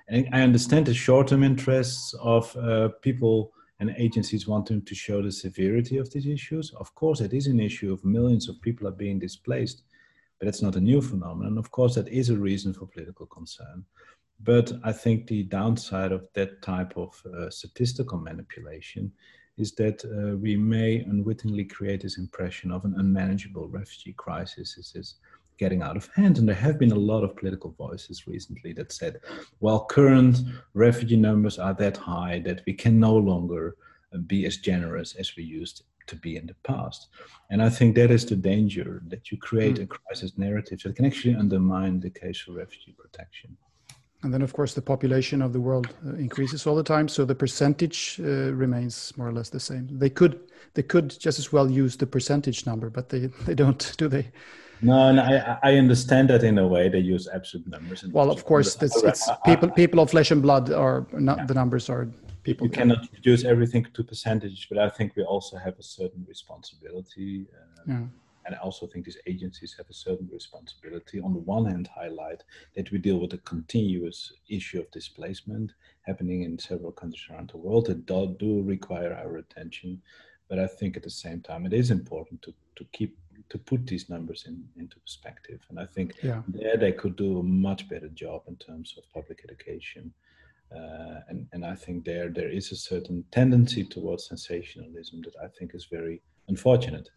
[0.08, 5.20] And I understand the short term interests of uh, people and agencies wanting to show
[5.20, 6.72] the severity of these issues.
[6.74, 9.82] Of course, it is an issue of millions of people are being displaced,
[10.38, 11.58] but it's not a new phenomenon.
[11.58, 13.84] Of course, that is a reason for political concern.
[14.44, 19.10] But I think the downside of that type of uh, statistical manipulation
[19.58, 24.76] is that uh, we may unwittingly create this impression of an unmanageable refugee crisis.
[24.76, 25.16] This is
[25.62, 26.38] getting out of hand.
[26.38, 29.20] And there have been a lot of political voices recently that said,
[29.60, 30.36] well, current
[30.74, 33.76] refugee numbers are that high that we can no longer
[34.26, 37.00] be as generous as we used to be in the past.
[37.50, 39.84] And I think that is the danger that you create mm.
[39.84, 43.56] a crisis narrative that can actually undermine the case for refugee protection.
[44.24, 47.24] And then, of course, the population of the world uh, increases all the time, so
[47.24, 49.88] the percentage uh, remains more or less the same.
[49.90, 50.34] They could
[50.74, 54.26] they could just as well use the percentage number, but they they don't, do they?
[54.82, 58.04] No, no I, I understand that in a way they use absolute numbers.
[58.08, 61.46] well, of course, it's, it's people people of flesh and blood are not yeah.
[61.46, 62.08] the numbers are
[62.42, 62.66] people.
[62.66, 67.46] You cannot reduce everything to percentage, but I think we also have a certain responsibility.
[67.54, 68.04] Uh, yeah.
[68.44, 71.20] And I also think these agencies have a certain responsibility.
[71.20, 72.42] On the one hand, highlight
[72.74, 77.58] that we deal with a continuous issue of displacement happening in several countries around the
[77.58, 80.02] world that do, do require our attention.
[80.48, 83.16] But I think at the same time, it is important to, to keep
[83.48, 85.60] to put these numbers in, into perspective.
[85.68, 86.42] And I think yeah.
[86.48, 90.12] there they could do a much better job in terms of public education.
[90.74, 95.48] Uh, and, and I think there there is a certain tendency towards sensationalism that I
[95.48, 97.10] think is very unfortunate.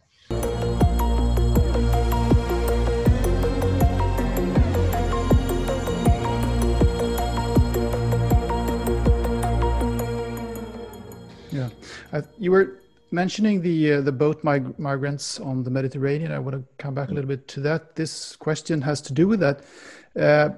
[11.52, 11.70] Yeah,
[12.38, 12.80] you were
[13.16, 16.32] mentioning the uh, the boat mig- migrants on the Mediterranean.
[16.32, 17.96] I want to come back a little bit to that.
[17.96, 19.64] This question has to do with that.
[20.20, 20.50] Uh,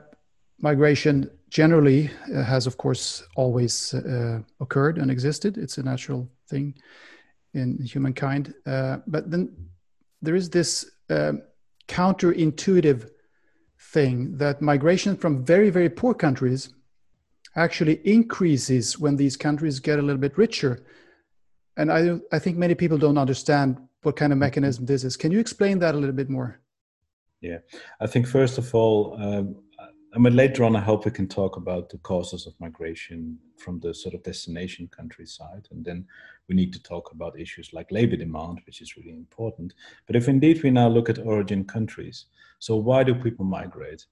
[0.59, 5.57] migration generally uh, has, of course, always uh, occurred and existed.
[5.57, 6.73] It's a natural thing
[7.53, 8.53] in humankind.
[8.65, 9.55] Uh, but then
[10.21, 11.41] there is this um,
[11.87, 13.09] counterintuitive
[13.79, 16.73] thing that migration from very, very poor countries
[17.55, 20.83] actually increases when these countries get a little bit richer.
[21.77, 25.15] And I, I think many people don't understand what kind of mechanism this is.
[25.15, 26.59] Can you explain that a little bit more?
[27.41, 27.59] Yeah,
[28.01, 29.57] I think first of all, um,
[30.15, 33.79] I mean, later on, I hope we can talk about the causes of migration from
[33.79, 35.67] the sort of destination countryside.
[35.69, 36.07] And then
[36.47, 39.73] we need to talk about issues like labor demand, which is really important.
[40.07, 42.25] But if indeed we now look at origin countries,
[42.57, 44.05] so why do people migrate?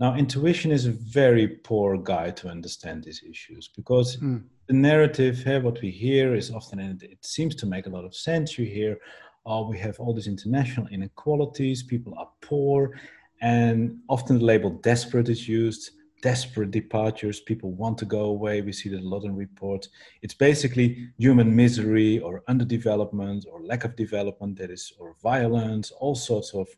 [0.00, 4.42] Now, intuition is a very poor guide to understand these issues because mm.
[4.66, 8.06] the narrative here, what we hear is often, and it seems to make a lot
[8.06, 8.58] of sense.
[8.58, 8.96] You hear,
[9.44, 12.98] oh, we have all these international inequalities, people are poor,
[13.42, 15.90] and often the label desperate is used
[16.22, 19.88] desperate departures people want to go away we see that a lot in reports
[20.22, 26.14] it's basically human misery or underdevelopment or lack of development that is or violence all
[26.14, 26.68] sorts of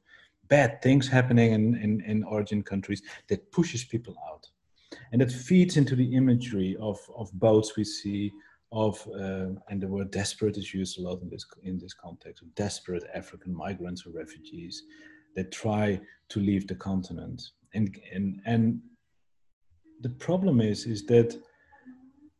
[0.54, 4.44] bad things happening in, in, in origin countries that pushes people out
[5.10, 8.32] and that feeds into the imagery of, of boats we see
[8.84, 12.42] of uh, and the word desperate is used a lot in this in this context
[12.42, 14.74] of desperate african migrants or refugees
[15.34, 17.42] that try to leave the continent.
[17.74, 18.80] And, and, and
[20.00, 21.36] the problem is, is that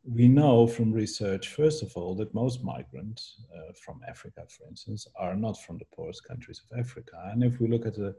[0.05, 5.07] we know from research, first of all, that most migrants uh, from Africa, for instance,
[5.15, 7.29] are not from the poorest countries of Africa.
[7.31, 8.15] And if we look at the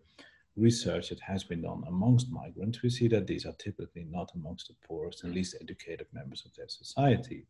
[0.57, 4.68] research that has been done amongst migrants, we see that these are typically not amongst
[4.68, 7.47] the poorest and least educated members of their society.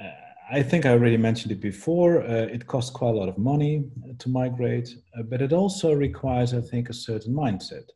[0.00, 0.10] Uh,
[0.50, 2.22] I think I already mentioned it before.
[2.22, 3.84] Uh, it costs quite a lot of money
[4.18, 7.88] to migrate, uh, but it also requires, I think, a certain mindset.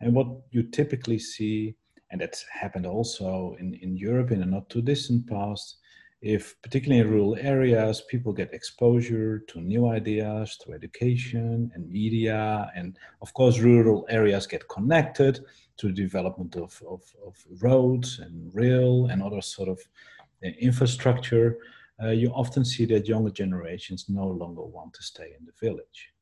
[0.00, 1.74] And what you typically see,
[2.10, 5.78] and that's happened also in, in Europe in a not too distant past,
[6.22, 12.70] if particularly in rural areas, people get exposure to new ideas, to education and media,
[12.74, 15.40] and of course, rural areas get connected
[15.76, 19.78] to the development of, of, of roads and rail and other sort of
[20.42, 21.58] infrastructure,
[22.02, 26.12] uh, you often see that younger generations no longer want to stay in the village.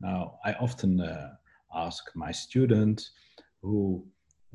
[0.00, 1.34] Now, I often uh,
[1.74, 3.10] ask my students
[3.62, 4.04] who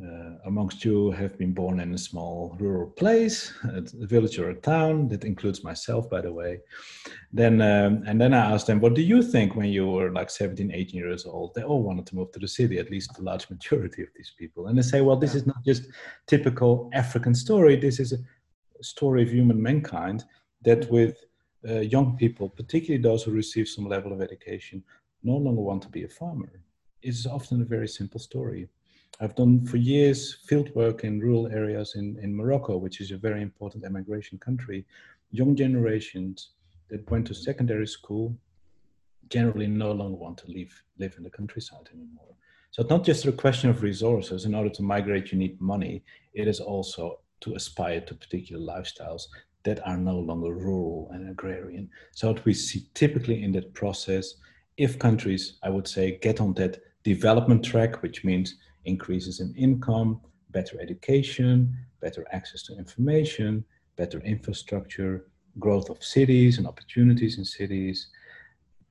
[0.01, 4.55] uh, amongst you have been born in a small rural place, a village or a
[4.55, 5.07] town.
[5.09, 6.61] That includes myself, by the way.
[7.31, 10.31] Then, um, and then I asked them, "What do you think when you were like
[10.31, 12.79] 17, 18 years old?" They all wanted to move to the city.
[12.79, 14.67] At least the large majority of these people.
[14.67, 15.83] And they say, "Well, this is not just
[16.25, 17.75] typical African story.
[17.75, 18.17] This is a
[18.83, 20.23] story of human mankind
[20.63, 21.23] that with
[21.69, 24.83] uh, young people, particularly those who receive some level of education,
[25.21, 26.51] no longer want to be a farmer.
[27.01, 28.69] It's often a very simple story.
[29.19, 33.17] I've done for years field work in rural areas in, in Morocco, which is a
[33.17, 34.85] very important emigration country.
[35.31, 36.49] Young generations
[36.89, 38.35] that went to secondary school
[39.29, 42.35] generally no longer want to leave, live in the countryside anymore.
[42.71, 44.45] So it's not just a question of resources.
[44.45, 46.03] In order to migrate, you need money.
[46.33, 49.23] It is also to aspire to particular lifestyles
[49.63, 51.89] that are no longer rural and agrarian.
[52.11, 54.35] So what we see typically in that process,
[54.77, 60.21] if countries, I would say, get on that development track, which means increases in income,
[60.51, 63.63] better education, better access to information,
[63.95, 65.27] better infrastructure,
[65.59, 68.07] growth of cities and opportunities in cities,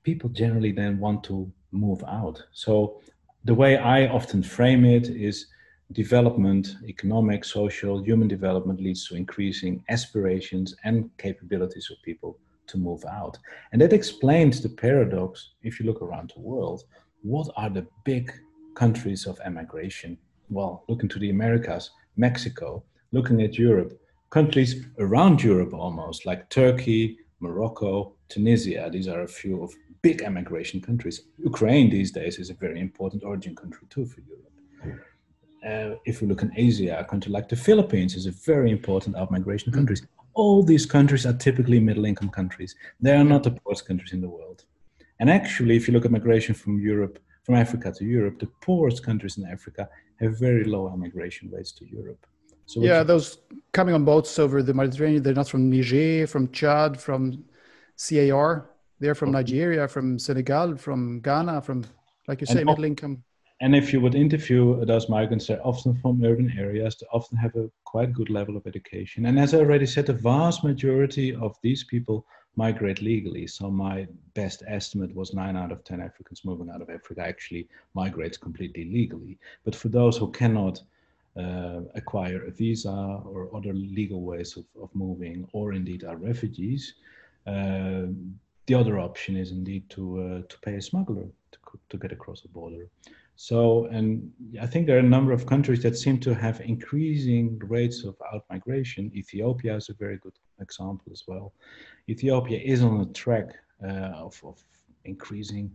[0.03, 2.43] people generally then want to move out.
[2.53, 3.01] So
[3.45, 5.47] the way I often frame it is
[5.93, 12.39] development, economic, social, human development leads to increasing aspirations and capabilities of people
[12.69, 13.37] to move out.
[13.73, 16.85] And that explains the paradox if you look around the world.
[17.23, 18.33] What are the big
[18.75, 20.19] countries of emigration?
[20.51, 23.99] Well, looking to the Americas, Mexico, looking at Europe,
[24.31, 28.89] countries around Europe almost, like Turkey, Morocco, Tunisia.
[28.91, 31.23] These are a few of big emigration countries.
[31.39, 34.53] Ukraine these days is a very important origin country too for Europe
[35.67, 39.17] uh, if we look in Asia, a country like the Philippines is a very important
[39.17, 39.75] outmigration mm.
[39.75, 40.03] countries.
[40.35, 42.75] All these countries are typically middle-income countries.
[43.01, 44.65] They are not the poorest countries in the world.
[45.21, 49.05] And actually, if you look at migration from Europe, from Africa to Europe, the poorest
[49.05, 49.89] countries in Africa
[50.21, 52.27] have very low immigration rates to Europe.
[52.67, 53.39] So yeah, those
[53.73, 57.45] coming on boats over the Mediterranean, they're not from Niger, from Chad, from
[57.97, 58.71] CAR.
[59.01, 61.85] They're from Nigeria, from Senegal, from Ghana, from,
[62.29, 63.25] like you say, middle income
[63.63, 66.97] and if you would interview those migrants, they're often from urban areas.
[66.97, 69.27] They often have a quite good level of education.
[69.27, 72.27] And as I already said, the vast majority of these people
[72.57, 73.47] migrate legally.
[73.47, 77.69] So my best estimate was nine out of 10 Africans moving out of Africa actually
[77.95, 79.39] migrates completely legally.
[79.65, 80.81] But for those who cannot
[81.37, 86.95] uh, acquire a visa or other legal ways of, of moving, or indeed are refugees,
[87.47, 88.07] uh,
[88.67, 92.43] the other option is indeed to, uh, to pay a smuggler to, to get across
[92.43, 92.87] the border.
[93.37, 94.31] So, and
[94.61, 98.15] I think there are a number of countries that seem to have increasing rates of
[98.33, 99.11] out migration.
[99.15, 101.53] Ethiopia is a very good example as well.
[102.09, 103.49] Ethiopia is on a track
[103.85, 104.63] uh, of, of
[105.05, 105.71] increasing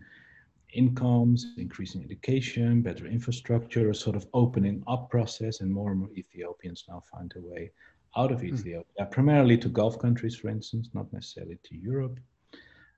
[0.73, 6.09] incomes, increasing education, better infrastructure, a sort of opening up process, and more and more
[6.17, 7.71] Ethiopians now find a way
[8.15, 8.47] out of hmm.
[8.47, 9.11] Ethiopia, mm.
[9.11, 12.19] primarily to Gulf countries, for instance, not necessarily to Europe.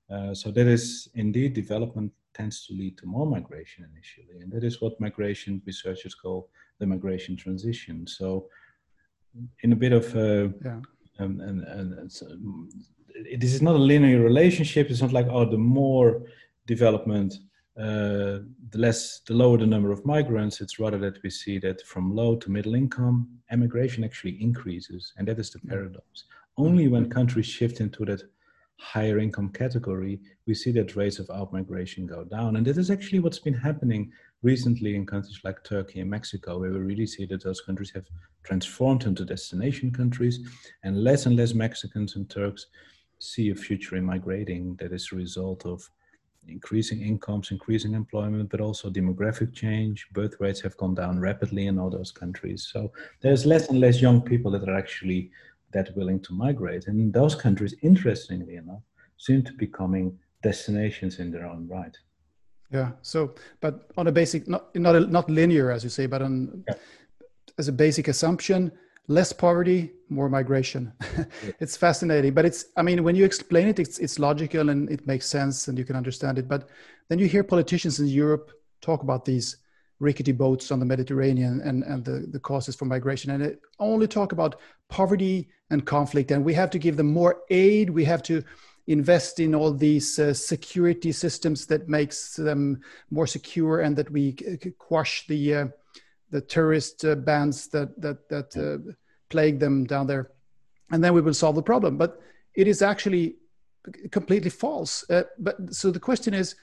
[0.10, 4.40] Uh, so that is indeed development tends to lead to more migration initially.
[4.42, 8.08] And that is what migration researchers call the migration transition.
[8.08, 8.48] So,
[9.62, 10.80] in a bit of a, yeah.
[11.20, 12.70] Um, and, and, um,
[13.38, 14.90] this is not a linear relationship.
[14.90, 16.24] It's not like, oh, the more
[16.66, 17.34] development,
[17.78, 18.40] uh,
[18.70, 20.62] the less, the lower the number of migrants.
[20.62, 25.14] It's rather that we see that from low to middle income, emigration actually increases.
[25.18, 26.24] And that is the paradox.
[26.58, 28.22] Only when countries shift into that
[28.78, 32.56] higher income category, we see that rates of outmigration go down.
[32.56, 34.12] And that is actually what's been happening
[34.42, 38.06] recently in countries like Turkey and Mexico, where we really see that those countries have
[38.44, 40.40] transformed into destination countries,
[40.84, 42.68] and less and less Mexicans and Turks
[43.20, 45.90] see a future in migrating that is a result of
[46.48, 50.08] increasing incomes, increasing employment, but also demographic change.
[50.14, 52.70] Birth rates have gone down rapidly in all those countries.
[52.72, 55.32] So there's less and less young people that are actually
[55.72, 56.88] that willing to migrate.
[56.88, 58.82] And those countries, interestingly enough,
[59.18, 61.96] seem to be becoming destinations in their own right.
[62.72, 62.92] Yeah.
[63.02, 66.76] So, but on a basic, not not not linear, as you say, but on yeah.
[67.58, 68.72] as a basic assumption,
[69.08, 70.94] less poverty, more migration.
[71.60, 72.66] It's fascinating, but it's.
[72.78, 75.86] I mean, when you explain it, it's it's logical and it makes sense and you
[75.86, 76.48] can understand it.
[76.48, 76.70] But
[77.08, 78.52] then you hear politicians in Europe
[78.82, 79.58] talk about these
[80.00, 83.32] rickety boats on the Mediterranean and, and the, the causes for migration.
[83.32, 86.32] And it only talk about poverty and conflict.
[86.32, 87.90] And we have to give them more aid.
[87.90, 88.44] We have to
[88.90, 92.82] invest in all these uh, security systems that makes them
[93.12, 94.34] more secure and that we
[94.80, 95.68] quash the, uh,
[96.32, 98.92] the tourist uh, bands that, that, that uh,
[99.30, 100.32] plague them down there.
[100.92, 101.98] And then we will solve the problem.
[101.98, 102.20] But
[102.56, 103.36] it is actually
[104.10, 105.08] completely false.
[105.08, 106.56] Uh, but so the question is,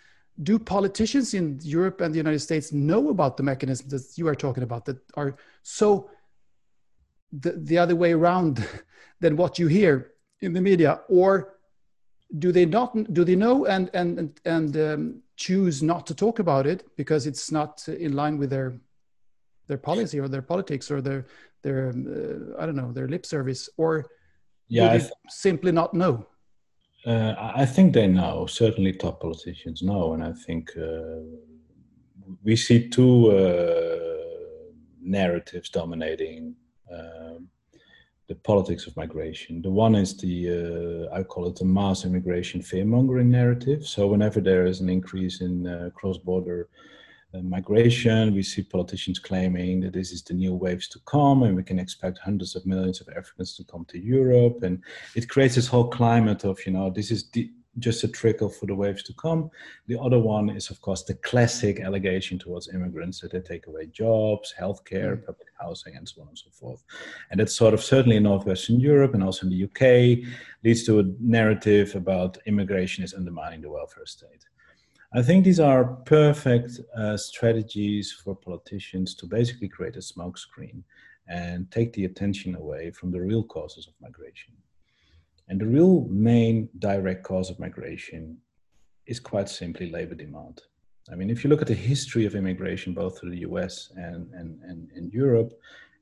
[0.43, 4.35] do politicians in Europe and the United States know about the mechanisms that you are
[4.35, 6.11] talking about that are so
[7.33, 8.67] the, the other way around
[9.21, 10.11] than what you hear
[10.41, 11.56] in the media or
[12.39, 16.67] do they not do they know and and and um, choose not to talk about
[16.67, 18.81] it because it's not in line with their
[19.69, 21.27] their policy or their politics or their
[21.63, 23.69] their um, uh, i don't know their lip service?
[23.77, 24.07] Or
[24.69, 24.99] yeah
[25.29, 26.27] simply not know?
[27.07, 28.47] uh, I think they know.
[28.47, 31.21] Certainly, top politicians know, and I think uh,
[32.43, 36.57] we see two uh, narratives dominating
[36.93, 37.49] um,
[38.29, 39.63] the politics of migration.
[39.63, 43.87] The one is the uh, I call it the mass immigration fear mongering narrative.
[43.87, 46.69] So whenever there is an increase in uh, cross-border
[47.35, 48.35] uh, migration.
[48.35, 51.79] We see politicians claiming that this is the new waves to come, and we can
[51.79, 54.63] expect hundreds of millions of Africans to come to Europe.
[54.63, 54.83] And
[55.15, 58.67] it creates this whole climate of, you know, this is the, just a trickle for
[58.67, 59.51] the waves to come.
[59.87, 63.87] The other one is, of course, the classic allegation towards immigrants that they take away
[63.87, 65.27] jobs, healthcare, mm.
[65.27, 66.83] public housing, and so on and so forth.
[67.31, 70.27] And that's sort of certainly in Northwestern Europe and also in the UK
[70.65, 74.45] leads to a narrative about immigration is undermining the welfare state.
[75.13, 80.83] I think these are perfect uh, strategies for politicians to basically create a smokescreen
[81.29, 84.53] and take the attention away from the real causes of migration.
[85.49, 88.39] And the real main direct cause of migration
[89.07, 90.63] is quite simply labor demand.
[91.11, 94.29] I mean, if you look at the history of immigration, both to the US and,
[94.35, 95.53] and, and, and Europe,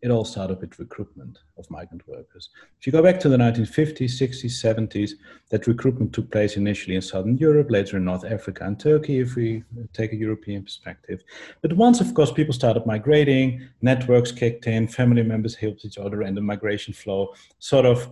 [0.05, 2.51] it all started with recruitment of migrant workers.
[2.79, 5.13] If you go back to the 1950s, 60s, 70s,
[5.49, 9.35] that recruitment took place initially in Southern Europe, later in North Africa and Turkey, if
[9.35, 9.65] we
[9.95, 11.25] take a European perspective.
[11.63, 16.21] But once, of course, people started migrating, networks kicked in, family members helped each other,
[16.21, 18.11] and the migration flow sort of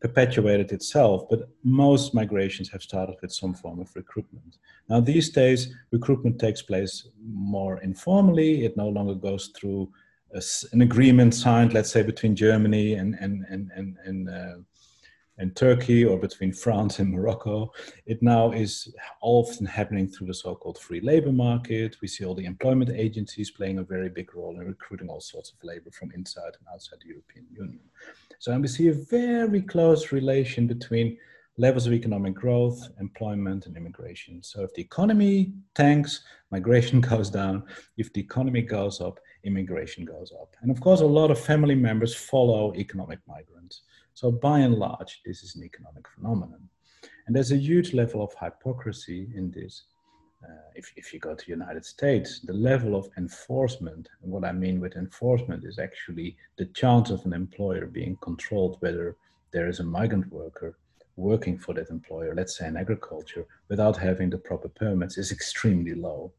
[0.00, 4.56] perpetuated itself, but most migrations have started with some form of recruitment.
[4.88, 8.64] Now, these days, recruitment takes place more informally.
[8.64, 9.92] It no longer goes through
[10.34, 10.42] a,
[10.72, 14.56] an agreement signed, let's say, between Germany and and and and and, uh,
[15.40, 17.72] and Turkey or between France and Morocco.
[18.04, 21.96] It now is often happening through the so-called free labor market.
[22.02, 25.50] We see all the employment agencies playing a very big role in recruiting all sorts
[25.50, 27.80] of labor from inside and outside the European Union.
[28.38, 31.16] So and we see a very close relation between
[31.56, 34.42] levels of economic growth, employment, and immigration.
[34.42, 37.64] So if the economy tanks, migration goes down.
[37.96, 40.54] If the economy goes up, immigration goes up.
[40.60, 43.82] And of course, a lot of family members follow economic migrants.
[44.20, 46.68] So by and large, this is an economic phenomenon.
[47.26, 49.84] And there's a huge level of hypocrisy in this.
[50.44, 54.44] Uh, if, if you go to the United States, the level of enforcement, and what
[54.44, 59.16] I mean with enforcement is actually the chance of an employer being controlled whether
[59.52, 60.76] there is a migrant worker
[61.20, 65.94] working for that employer, let's say in agriculture, without having the proper permits is extremely
[65.94, 66.32] low.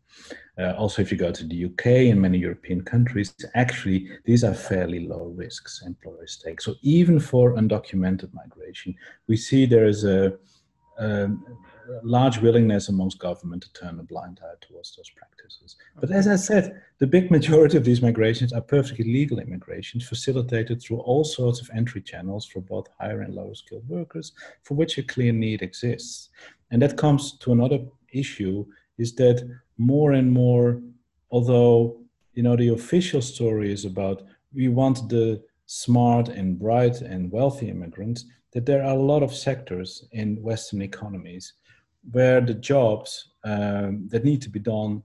[0.58, 4.54] Uh, also, if you go to the UK and many European countries, actually, these are
[4.54, 6.60] fairly low risks employers take.
[6.62, 8.96] So even for undocumented migration,
[9.28, 10.34] we see there is a,
[10.98, 11.30] a
[12.04, 15.76] large willingness amongst government to turn a blind eye towards those practices.
[16.00, 20.82] But as I said, the big majority of these migrations are perfectly legal immigrations facilitated
[20.82, 24.98] through all sorts of entry channels for both higher and lower skilled workers, for which
[24.98, 26.30] a clear need exists.
[26.72, 27.80] And that comes to another
[28.14, 28.66] issue
[28.98, 30.82] is that more and more,
[31.32, 31.98] although
[32.34, 34.24] you know the official story is about
[34.54, 39.34] we want the smart and bright and wealthy immigrants, that there are a lot of
[39.34, 41.54] sectors in Western economies
[42.12, 45.04] where the jobs um, that need to be done,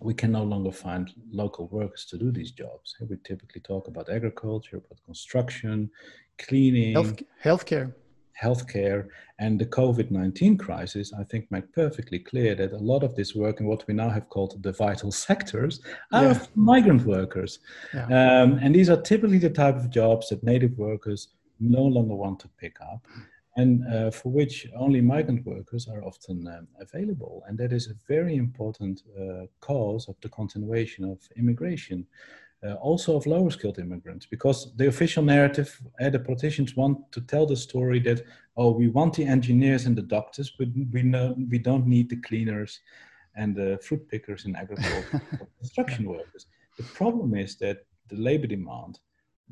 [0.00, 2.94] we can no longer find local workers to do these jobs.
[3.00, 5.90] We typically talk about agriculture, about construction,
[6.38, 7.94] cleaning, Health, healthcare.
[8.40, 9.08] Healthcare
[9.38, 13.34] and the COVID 19 crisis, I think, make perfectly clear that a lot of this
[13.34, 15.80] work in what we now have called the vital sectors
[16.12, 16.46] are yeah.
[16.54, 17.60] migrant workers.
[17.92, 18.06] Yeah.
[18.06, 21.28] Um, and these are typically the type of jobs that native workers
[21.60, 23.06] no longer want to pick up
[23.56, 27.44] and uh, for which only migrant workers are often um, available.
[27.46, 32.06] And that is a very important uh, cause of the continuation of immigration,
[32.66, 37.20] uh, also of lower skilled immigrants, because the official narrative, uh, the politicians want to
[37.20, 38.22] tell the story that,
[38.56, 42.20] oh, we want the engineers and the doctors, but we, know, we don't need the
[42.22, 42.80] cleaners
[43.36, 45.20] and the fruit pickers and agriculture
[45.58, 46.46] construction workers.
[46.76, 48.98] The problem is that the labor demand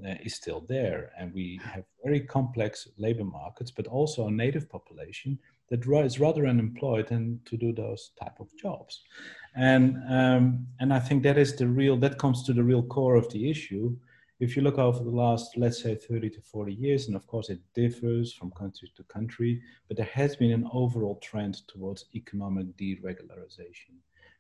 [0.07, 1.12] uh, is still there.
[1.18, 5.38] And we have very complex labor markets, but also a native population
[5.70, 9.03] that is rather unemployed and to do those type of jobs.
[9.55, 13.16] And, um, and I think that is the real, that comes to the real core
[13.16, 13.97] of the issue.
[14.40, 17.49] If you look over the last, let's say 30 to 40 years, and of course
[17.49, 22.66] it differs from country to country, but there has been an overall trend towards economic
[22.76, 23.95] deregularization,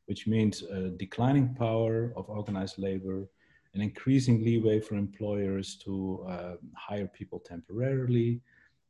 [0.06, 3.28] which means a declining power of organized labor,
[3.74, 8.40] an increasing leeway for employers to uh, hire people temporarily,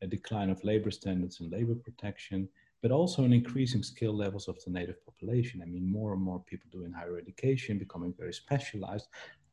[0.02, 2.48] a decline of labor standards and labor protection,
[2.82, 5.62] but also an increasing skill levels of the native population.
[5.62, 9.06] I mean, more and more people doing higher education, becoming very specialized,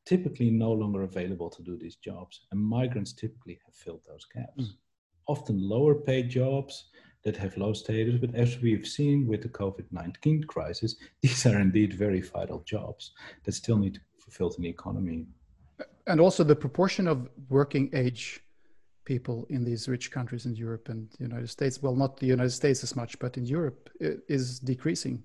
[0.06, 2.42] typically no longer available to do these jobs.
[2.52, 4.64] And migrants typically have filled those gaps.
[4.64, 4.76] Mm.
[5.28, 6.86] Often lower paid jobs
[7.24, 11.60] that have low status, but as we've seen with the COVID 19 crisis, these are
[11.60, 13.12] indeed very vital jobs
[13.44, 15.26] that still need to fulfilled in the economy.
[16.08, 18.42] And also the proportion of working age
[19.06, 22.52] people in these rich countries in Europe and the United States, well, not the United
[22.52, 25.24] States as much, but in Europe, is decreasing.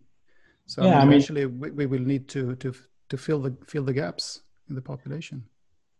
[0.66, 2.74] So yeah, I mean, eventually we, we, will need to, to,
[3.10, 5.44] to fill the, fill the gaps in the population.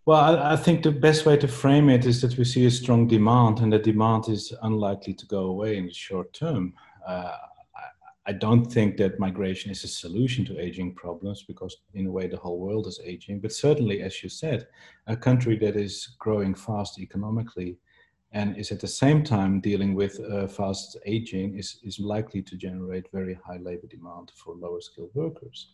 [0.06, 2.70] Well, I, I, think the best way to frame it is that we see a
[2.70, 6.74] strong demand, and the demand is unlikely to go away in the short term.
[7.06, 7.36] Uh,
[8.26, 12.26] I don't think that migration is a solution to aging problems because, in a way,
[12.26, 13.40] the whole world is aging.
[13.40, 14.66] But certainly, as you said,
[15.06, 17.76] a country that is growing fast economically
[18.32, 22.56] and is at the same time dealing with uh, fast aging is, is likely to
[22.56, 25.68] generate very high labor demand for lower skilled workers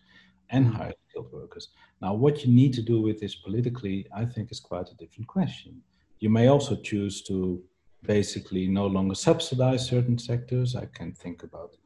[0.51, 0.75] and mm.
[0.75, 1.69] higher skilled workers.
[2.03, 5.29] Now, what you need to do with this politically, I think, is quite a different
[5.29, 5.81] question.
[6.19, 7.63] You may also choose to
[8.03, 10.75] basically no longer subsidize certain sectors.
[10.75, 11.77] I can think about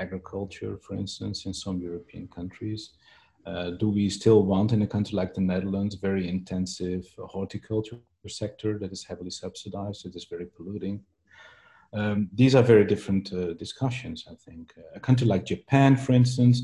[0.00, 2.90] agriculture, for instance, in some European countries?
[3.46, 8.78] Uh, do we still want in a country like the Netherlands very intensive horticulture sector
[8.78, 11.00] that is heavily subsidized, that is very polluting?
[11.92, 14.74] Um, these are very different uh, discussions, I think.
[14.94, 16.62] A country like Japan, for instance,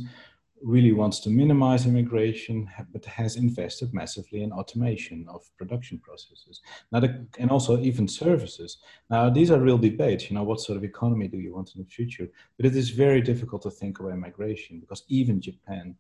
[0.63, 6.61] really wants to minimize immigration, but has invested massively in automation of production processes.
[6.93, 8.79] Now, the, and also even services.
[9.11, 10.31] Now, these are real debates.
[10.31, 12.29] You know, what sort of economy do you want in the future?
[12.57, 15.95] But it is very difficult to think away migration because even Japan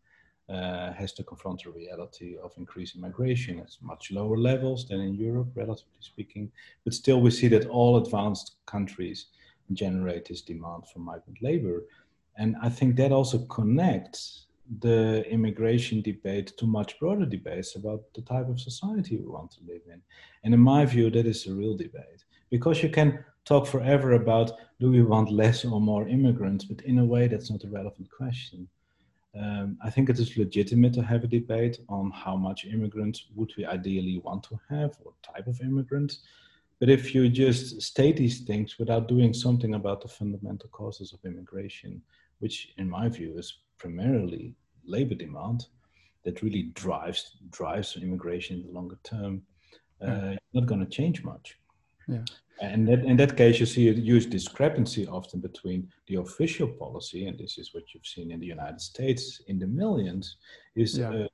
[0.48, 5.14] uh, has to confront the reality of increasing migration at much lower levels than in
[5.14, 6.50] Europe, relatively speaking.
[6.84, 9.26] But still, we see that all advanced countries
[9.72, 11.84] generate this demand for migrant labor.
[12.38, 14.46] And I think that also connects
[14.80, 19.60] the immigration debate to much broader debates about the type of society we want to
[19.66, 20.02] live in.
[20.44, 24.52] And in my view, that is a real debate because you can talk forever about
[24.80, 28.10] do we want less or more immigrants, but in a way, that's not a relevant
[28.10, 28.68] question.
[29.38, 33.52] Um, I think it is legitimate to have a debate on how much immigrants would
[33.56, 36.20] we ideally want to have, what type of immigrants.
[36.80, 41.24] But if you just state these things without doing something about the fundamental causes of
[41.24, 42.02] immigration,
[42.38, 45.66] which in my view is primarily labor demand,
[46.24, 49.42] that really drives drives immigration in the longer term,
[50.02, 50.36] uh, yeah.
[50.52, 51.58] not going to change much.
[52.08, 52.24] Yeah.
[52.60, 57.26] And that, in that case, you see a huge discrepancy often between the official policy,
[57.26, 60.36] and this is what you've seen in the United States in the millions,
[60.74, 61.12] is yeah.
[61.12, 61.28] a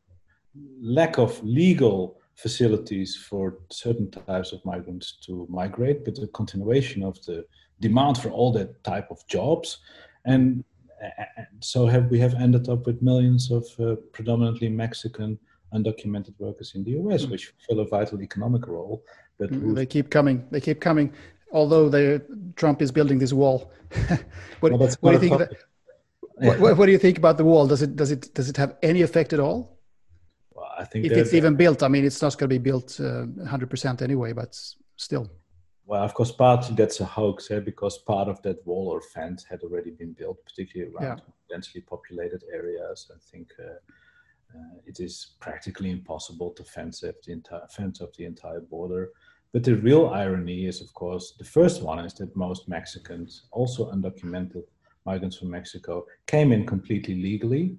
[0.81, 7.25] lack of legal facilities for certain types of migrants to migrate, but the continuation of
[7.25, 7.45] the
[7.81, 9.79] demand for all that type of jobs.
[10.25, 10.65] And
[11.61, 15.39] so have, we have ended up with millions of uh, predominantly Mexican
[15.75, 17.31] undocumented workers in the US, mm.
[17.31, 19.03] which fill a vital economic role
[19.43, 20.47] but mm, they keep coming.
[20.51, 21.13] They keep coming.
[21.53, 22.21] Although
[22.57, 23.73] Trump is building this wall.
[24.61, 25.39] what, well, what do you think?
[25.39, 25.51] That,
[26.41, 26.57] yeah.
[26.59, 27.67] what, what, do you think about the wall?
[27.67, 29.79] Does it does it does it have any effect at all?
[30.55, 33.01] Well, I think if it's even built, I mean, it's not going to be built
[33.01, 34.57] uh, hundred uh, percent anyway, but
[34.97, 35.31] still.
[35.85, 39.45] Well, of course, part that's a hoax, eh, because part of that wall or fence
[39.45, 41.25] had already been built, particularly around yeah.
[41.51, 43.11] densely populated areas.
[43.15, 43.79] I think uh,
[44.55, 49.11] uh, it is practically impossible to fence up the entire fence up the entire border.
[49.53, 53.93] But the real irony is, of course, the first one is that most Mexicans, also
[53.93, 54.65] undocumented
[55.05, 57.77] migrants from Mexico, came in completely legally,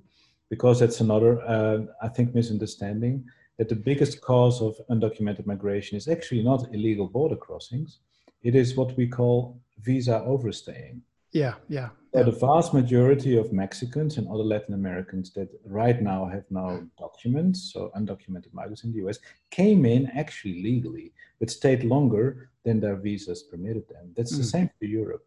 [0.50, 3.26] because that's another, uh, I think, misunderstanding
[3.58, 8.00] that the biggest cause of undocumented migration is actually not illegal border crossings.
[8.42, 11.02] It is what we call visa overstaying.
[11.32, 11.90] Yeah, yeah.
[12.14, 12.24] So yeah.
[12.26, 17.72] the vast majority of Mexicans and other Latin Americans that right now have no documents,
[17.74, 19.18] so undocumented migrants in the US,
[19.50, 24.14] came in actually legally, but stayed longer than their visas permitted them.
[24.16, 24.38] That's mm.
[24.38, 25.26] the same for Europe.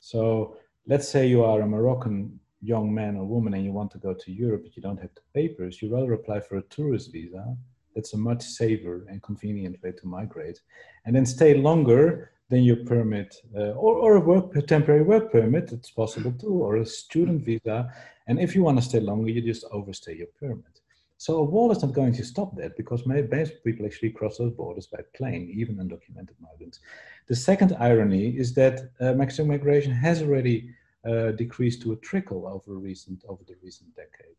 [0.00, 0.56] So
[0.86, 4.14] let's say you are a Moroccan young man or woman and you want to go
[4.14, 7.56] to Europe, but you don't have the papers, you rather apply for a tourist visa.
[7.94, 10.60] That's a much safer and convenient way to migrate.
[11.04, 15.30] And then stay longer than your permit uh, or, or a work a temporary work
[15.30, 17.92] permit it's possible too or a student visa
[18.26, 20.80] and if you want to stay longer you just overstay your permit
[21.18, 24.52] so a wall is not going to stop that because most people actually cross those
[24.52, 26.80] borders by plane even undocumented migrants
[27.26, 30.70] the second irony is that uh, Mexican migration has already
[31.06, 34.36] uh, decreased to a trickle over recent over the recent decade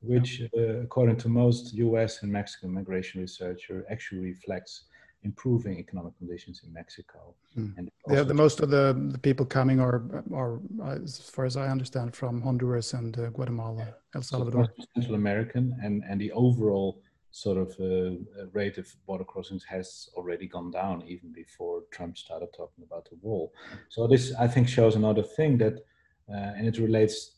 [0.00, 4.84] which uh, according to most us and mexican migration researcher actually reflects
[5.24, 7.34] improving economic conditions in Mexico.
[7.58, 7.78] Mm.
[7.78, 10.02] And yeah, the most of the, the people coming are,
[10.34, 10.60] are,
[11.02, 14.68] as far as I understand, from Honduras and uh, Guatemala, El Salvador.
[14.76, 17.00] So Central American, and, and the overall
[17.30, 22.48] sort of uh, rate of border crossings has already gone down even before Trump started
[22.56, 23.52] talking about the wall.
[23.88, 25.84] So this, I think, shows another thing that,
[26.28, 27.32] and it relates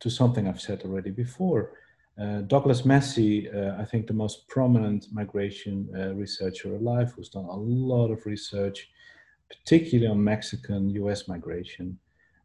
[0.00, 1.72] to something I've said already before,
[2.20, 7.46] uh, Douglas Massey, uh, I think the most prominent migration uh, researcher alive, who's done
[7.46, 8.88] a lot of research,
[9.48, 11.98] particularly on Mexican US migration,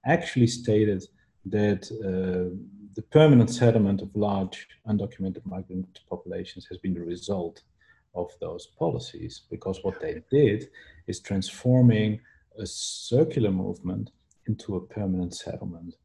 [0.05, 1.03] actually stated
[1.45, 2.55] that uh,
[2.95, 7.61] the permanent settlement of large undocumented migrant populations has been the result
[8.15, 10.69] of those policies because what they did
[11.05, 12.19] is transforming
[12.57, 14.09] a circular movement
[14.49, 15.95] into a permanent settlement.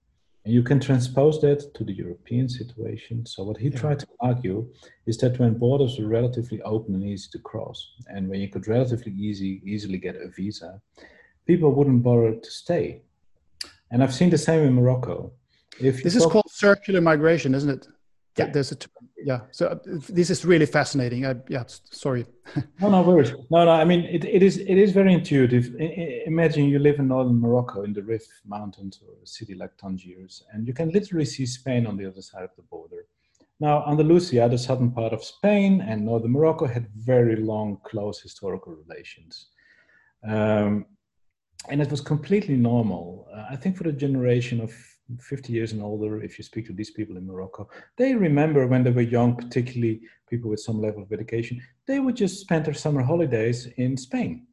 [0.44, 3.24] And you can transpose that to the European situation.
[3.24, 3.78] So what he yeah.
[3.78, 4.68] tried to argue
[5.06, 7.78] is that when borders were relatively open and easy to cross,
[8.08, 10.70] and when you could relatively easy easily get a visa,
[11.46, 13.02] people wouldn't bother to stay.
[13.90, 15.32] And I've seen the same in Morocco.
[15.80, 17.88] If this is called circular migration, isn't it?
[18.36, 18.46] Yeah.
[18.46, 18.76] There's a
[19.24, 19.40] yeah.
[19.52, 19.76] So uh,
[20.08, 21.24] this is really fascinating.
[21.24, 22.26] I, yeah, sorry.
[22.80, 23.32] no, no worries.
[23.50, 23.70] No, no.
[23.70, 25.74] I mean, it, it is it is very intuitive.
[25.80, 29.54] I, I, imagine you live in northern Morocco in the Rif Mountains or a city
[29.54, 33.06] like Tangiers, and you can literally see Spain on the other side of the border.
[33.60, 38.74] Now, Andalusia, the southern part of Spain, and northern Morocco had very long, close historical
[38.74, 39.50] relations.
[40.26, 40.86] Um,
[41.70, 43.28] and it was completely normal.
[43.32, 44.74] Uh, I think for the generation of
[45.20, 48.82] 50 years and older, if you speak to these people in Morocco, they remember when
[48.82, 52.74] they were young, particularly people with some level of education, they would just spend their
[52.74, 54.46] summer holidays in Spain.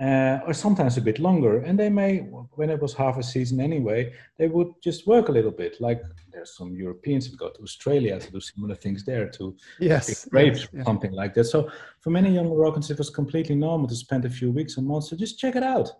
[0.00, 1.60] uh, or sometimes a bit longer.
[1.60, 5.32] And they may, when it was half a season anyway, they would just work a
[5.32, 5.80] little bit.
[5.80, 6.02] Like
[6.32, 10.60] there's some Europeans who go to Australia to do similar things there to yes, grapes
[10.60, 10.84] yes, or yeah.
[10.84, 11.44] something like that.
[11.44, 11.70] So
[12.00, 15.10] for many young Moroccans, it was completely normal to spend a few weeks or months
[15.10, 15.90] to just check it out.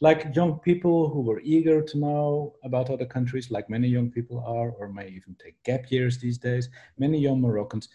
[0.00, 4.38] Like young people who were eager to know about other countries, like many young people
[4.46, 6.68] are, or may even take gap years these days.
[6.98, 7.88] Many young Moroccans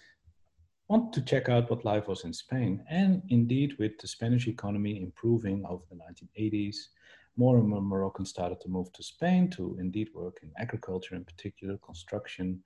[0.90, 2.84] want to check out what life was in Spain.
[2.90, 6.76] And indeed, with the Spanish economy improving over the 1980s,
[7.38, 11.24] more and more Moroccans started to move to Spain to indeed work in agriculture, in
[11.24, 12.62] particular construction,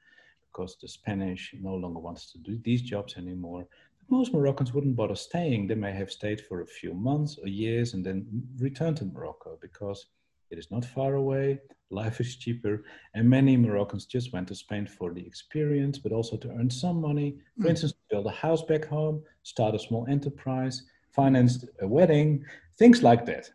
[0.51, 3.67] because the Spanish no longer wants to do these jobs anymore.
[4.09, 5.67] Most Moroccans wouldn't bother staying.
[5.67, 8.25] They may have stayed for a few months or years and then
[8.57, 10.07] return to Morocco because
[10.49, 14.87] it is not far away, life is cheaper, and many Moroccans just went to Spain
[14.87, 17.37] for the experience, but also to earn some money.
[17.59, 17.71] For mm.
[17.71, 22.45] instance, build a house back home, start a small enterprise, finance a wedding,
[22.77, 23.49] things like that.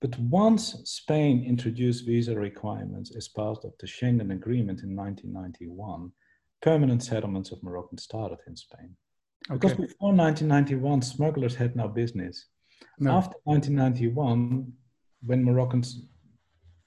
[0.00, 6.10] But once Spain introduced visa requirements as part of the Schengen Agreement in 1991,
[6.60, 8.96] permanent settlements of Moroccans started in Spain.
[9.50, 9.58] Okay.
[9.58, 12.46] Because before 1991, smugglers had no business.
[12.98, 13.12] No.
[13.12, 14.72] After 1991,
[15.26, 16.06] when Moroccans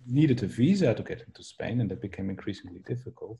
[0.05, 3.37] needed a visa to get into Spain, and that became increasingly difficult,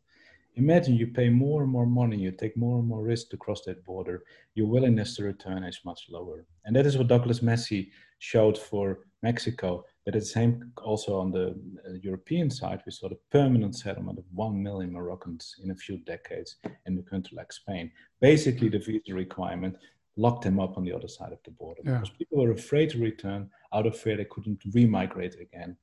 [0.56, 3.62] imagine you pay more and more money, you take more and more risk to cross
[3.66, 4.24] that border,
[4.56, 6.46] your willingness to return is much lower.
[6.66, 9.86] And that is what Douglas Massey showed for Mexico.
[10.08, 11.48] But at the same, also on the
[11.86, 15.98] uh, European side, we saw the permanent settlement of 1 million Moroccans in a few
[15.98, 16.56] decades
[16.86, 17.92] in a country like Spain.
[18.22, 19.76] Basically, the visa requirement
[20.16, 21.96] locked them up on the other side of the border yeah.
[21.96, 25.76] because people were afraid to return out of fear they couldn't remigrate again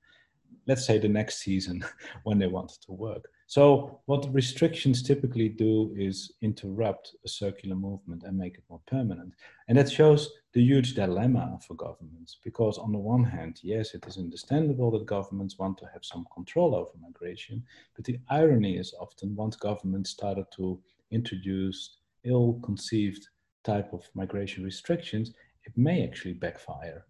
[0.67, 1.85] let's say the next season
[2.25, 3.29] when they wanted to work.
[3.47, 9.35] So what restrictions typically do is interrupt a circular movement and make it more permanent.
[9.69, 14.07] And that shows the huge dilemma for governments because on the one hand, yes, it
[14.07, 17.63] is understandable that governments want to have some control over migration,
[17.95, 20.81] but the irony is often once governments started to
[21.11, 23.29] introduce ill-conceived
[23.63, 25.33] type of migration restrictions,
[25.65, 27.05] it may actually backfire.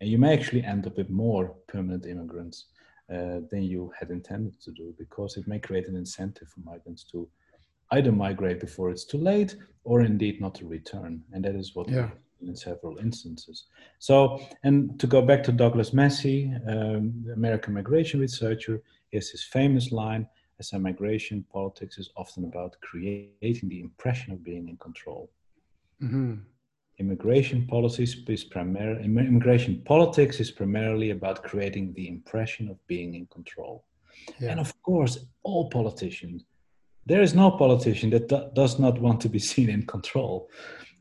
[0.00, 2.66] And you may actually end up with more permanent immigrants
[3.12, 7.04] uh, than you had intended to do because it may create an incentive for migrants
[7.04, 7.28] to
[7.92, 11.22] either migrate before it's too late or indeed not to return.
[11.32, 12.10] And that is what yeah.
[12.40, 13.64] in several instances.
[13.98, 19.42] So, and to go back to Douglas Massey, um, American migration researcher, he has his
[19.42, 20.28] famous line,
[20.60, 25.30] as a migration politics is often about creating the impression of being in control.
[26.02, 26.34] Mm-hmm
[27.00, 33.26] immigration policies is primarily immigration politics is primarily about creating the impression of being in
[33.26, 33.84] control
[34.38, 34.50] yeah.
[34.50, 36.44] and of course all politicians
[37.06, 40.48] there is no politician that do, does not want to be seen in control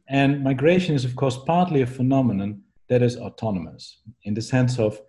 [0.07, 4.99] and migration is of course partly a phenomenon that is autonomous in the sense of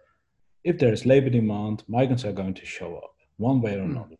[0.64, 3.92] if there is labor demand migrants are going to show up one way or hmm.
[3.92, 4.16] another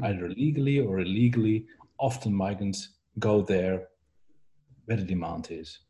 [0.00, 0.06] mm.
[0.08, 1.66] either legally or illegally
[1.98, 2.80] often migrants
[3.18, 3.88] go there
[4.84, 5.80] where the demand is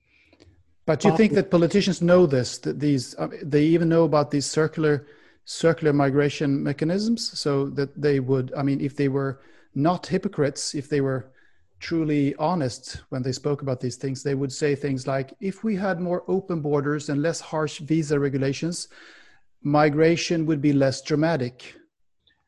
[0.90, 2.58] but do you think that politicians know this?
[2.58, 5.06] That these uh, they even know about these circular
[5.44, 8.52] circular migration mechanisms, so that they would.
[8.60, 9.40] I mean, if they were
[9.88, 11.30] not hypocrites, if they were
[11.78, 15.76] truly honest when they spoke about these things, they would say things like, "If we
[15.76, 18.88] had more open borders and less harsh visa regulations,
[19.62, 21.54] migration would be less dramatic."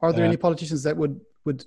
[0.00, 1.14] Are there uh, any politicians that would
[1.44, 1.60] would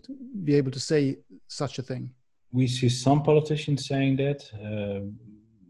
[0.43, 2.03] be able to say such a thing?
[2.51, 4.39] We see some politicians saying that.
[4.53, 5.07] Uh,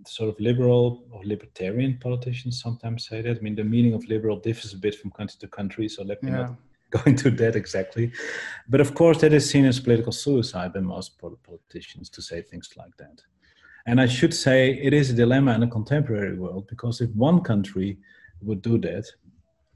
[0.08, 3.38] sort of liberal or libertarian politicians sometimes say that.
[3.38, 6.22] I mean, the meaning of liberal differs a bit from country to country, so let
[6.24, 6.38] me yeah.
[6.38, 6.56] not
[6.91, 8.12] go into that exactly.
[8.70, 12.70] But of course, that is seen as political suicide by most politicians to say things
[12.78, 13.22] like that.
[13.88, 17.41] And I should say it is a dilemma in a contemporary world because if one
[17.41, 17.99] country
[18.41, 19.06] would do that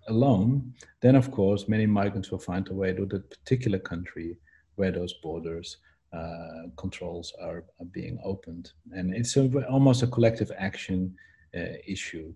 [0.08, 4.38] alone, then of course many migrants will find a way to that particular country
[4.76, 5.78] where those borders
[6.14, 8.72] uh, controls are, are, being opened.
[8.92, 11.16] And it's a, almost a collective action
[11.56, 12.34] uh, issue.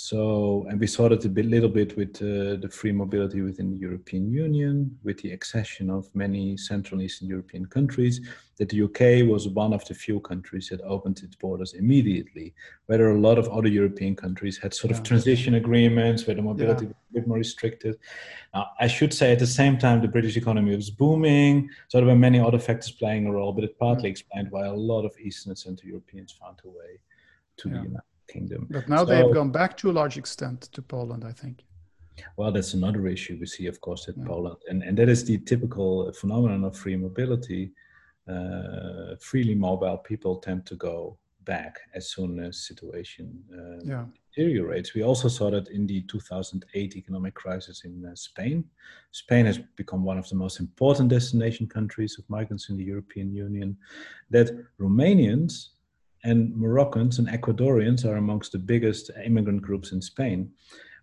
[0.00, 3.72] So, and we saw that a bit, little bit with uh, the free mobility within
[3.72, 8.20] the European Union, with the accession of many Central and Eastern European countries,
[8.58, 12.54] that the UK was one of the few countries that opened its borders immediately,
[12.86, 14.98] where a lot of other European countries had sort yeah.
[14.98, 16.90] of transition agreements where the mobility yeah.
[16.90, 17.98] was a bit more restricted.
[18.54, 22.06] Now, I should say at the same time, the British economy was booming, so there
[22.06, 24.12] were many other factors playing a role, but it partly yeah.
[24.12, 27.00] explained why a lot of Eastern and Central Europeans found a way
[27.56, 28.66] to the United kingdom.
[28.70, 31.64] But now so, they have gone back to a large extent to Poland, I think.
[32.36, 34.26] Well, that's another issue we see, of course, in yeah.
[34.26, 37.72] Poland, and and that is the typical phenomenon of free mobility.
[38.28, 41.16] Uh, freely mobile people tend to go
[41.48, 44.04] back as soon as situation uh, yeah.
[44.26, 44.92] deteriorates.
[44.94, 48.64] We also saw that in the 2008 economic crisis in uh, Spain.
[49.12, 53.32] Spain has become one of the most important destination countries of migrants in the European
[53.32, 53.78] Union.
[54.28, 55.70] That Romanians
[56.28, 60.50] and Moroccans and Ecuadorians are amongst the biggest immigrant groups in Spain.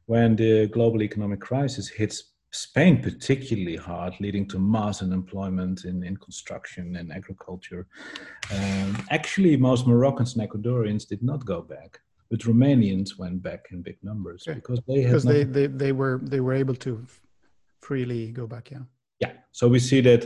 [0.06, 6.16] When the global economic crisis hits Spain particularly hard, leading to mass unemployment in, in
[6.16, 7.86] construction and agriculture.
[8.54, 12.00] Um, actually, most Moroccans and Ecuadorians did not go back,
[12.30, 14.56] but Romanians went back in big numbers okay.
[14.56, 17.06] because they because they, they they were they were able to
[17.82, 18.72] freely go back.
[18.72, 18.84] Yeah.
[19.20, 19.34] Yeah.
[19.52, 20.22] So we see that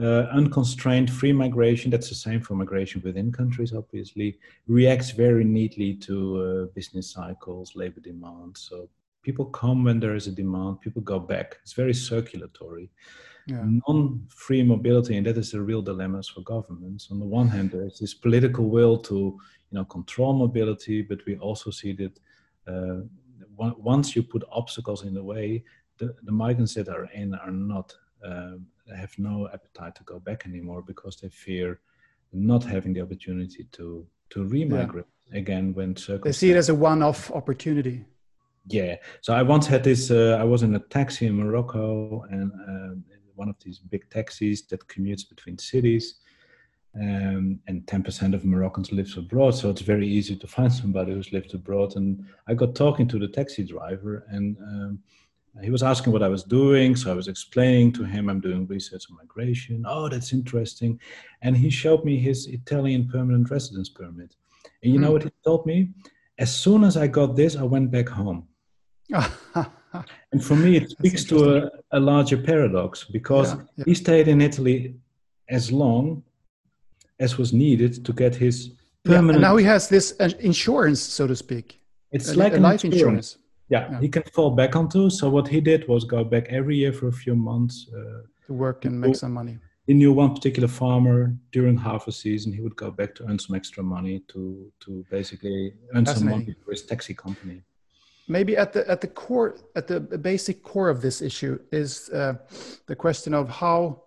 [0.00, 5.94] uh, unconstrained free migration, that's the same for migration within countries, obviously, reacts very neatly
[5.94, 8.56] to uh, business cycles, labor demand.
[8.56, 8.88] So
[9.24, 12.90] people come when there is a demand people go back it's very circulatory
[13.46, 13.64] yeah.
[13.88, 17.98] non-free mobility and that is the real dilemmas for governments on the one hand there's
[17.98, 19.14] this political will to
[19.70, 22.20] you know control mobility but we also see that
[22.68, 23.00] uh,
[23.56, 25.64] once you put obstacles in the way
[25.98, 28.56] the, the migrants that are in are not uh,
[28.96, 31.80] have no appetite to go back anymore because they fear
[32.32, 35.38] not having the opportunity to to remigrate yeah.
[35.38, 36.40] again when circumstances.
[36.40, 38.04] they see it as a one-off opportunity
[38.68, 42.50] yeah so i once had this uh, i was in a taxi in morocco and
[42.52, 42.94] uh,
[43.36, 46.16] one of these big taxis that commutes between cities
[47.00, 51.32] um, and 10% of Moroccans live abroad, so it's very easy to find somebody who's
[51.32, 51.96] lived abroad.
[51.96, 54.98] And I got talking to the taxi driver, and um,
[55.62, 56.96] he was asking what I was doing.
[56.96, 59.84] So I was explaining to him I'm doing research on migration.
[59.86, 61.00] Oh, that's interesting.
[61.42, 64.34] And he showed me his Italian permanent residence permit.
[64.82, 65.02] And you mm.
[65.02, 65.90] know what he told me?
[66.38, 68.48] As soon as I got this, I went back home.
[70.32, 73.84] and for me, it speaks to a, a, larger paradox because yeah, yeah.
[73.86, 74.94] he stayed in Italy
[75.48, 76.22] as long
[77.20, 78.72] as was needed to get his
[79.04, 79.40] permanent.
[79.42, 81.80] Yeah, now he has this uh, insurance, so to speak.
[82.10, 83.36] It's a, like a life insurance.
[83.36, 83.38] insurance.
[83.68, 85.10] Yeah, yeah, he can fall back onto.
[85.10, 88.52] So what he did was go back every year for a few months uh, to
[88.52, 89.58] work and make some money.
[89.86, 92.52] He knew one particular farmer during half a season.
[92.52, 96.54] He would go back to earn some extra money to to basically earn some money
[96.64, 97.62] for his taxi company
[98.28, 102.34] maybe at the at the core at the basic core of this issue is uh,
[102.86, 104.02] the question of how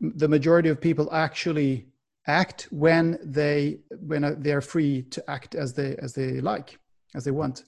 [0.00, 1.86] the majority of people actually
[2.26, 6.78] act when they when uh, they are free to act as they as they like
[7.14, 7.64] as they want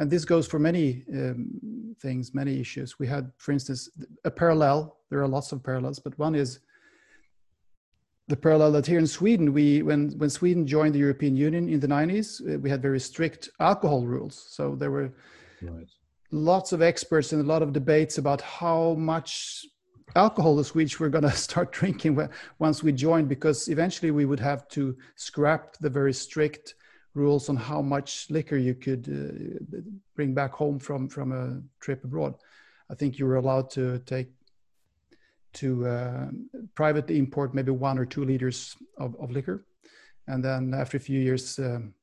[0.00, 3.88] and this goes for many um, things many issues we had for instance
[4.24, 6.60] a parallel there are lots of parallels but one is
[8.30, 11.80] the parallel that here in Sweden, we when when Sweden joined the European Union in
[11.80, 14.46] the 90s, uh, we had very strict alcohol rules.
[14.48, 15.12] So there were
[15.60, 15.88] right.
[16.30, 19.66] lots of experts and a lot of debates about how much
[20.14, 22.28] alcohol the Swedes were going to start drinking
[22.60, 26.74] once we joined, because eventually we would have to scrap the very strict
[27.14, 29.78] rules on how much liquor you could uh,
[30.14, 32.34] bring back home from from a trip abroad.
[32.90, 34.28] I think you were allowed to take
[35.52, 36.28] to uh,
[36.74, 39.66] privately import maybe one or two liters of, of liquor.
[40.28, 41.94] And then after a few years, um,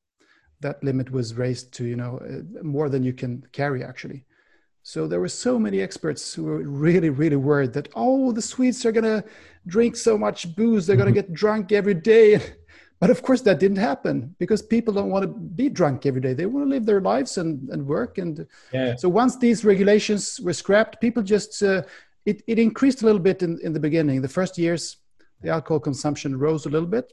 [0.60, 4.24] that limit was raised to, you know, uh, more than you can carry actually.
[4.82, 8.84] So there were so many experts who were really, really worried that, oh, the Swedes
[8.86, 9.24] are going to
[9.66, 12.40] drink so much booze, they're going to get drunk every day.
[13.00, 16.34] But of course, that didn't happen because people don't want to be drunk every day.
[16.34, 18.18] They want to live their lives and, and work.
[18.18, 18.96] And yeah.
[18.96, 21.82] so once these regulations were scrapped, people just uh,
[22.26, 24.20] it, it increased a little bit in, in the beginning.
[24.20, 24.96] The first years,
[25.40, 27.12] the alcohol consumption rose a little bit,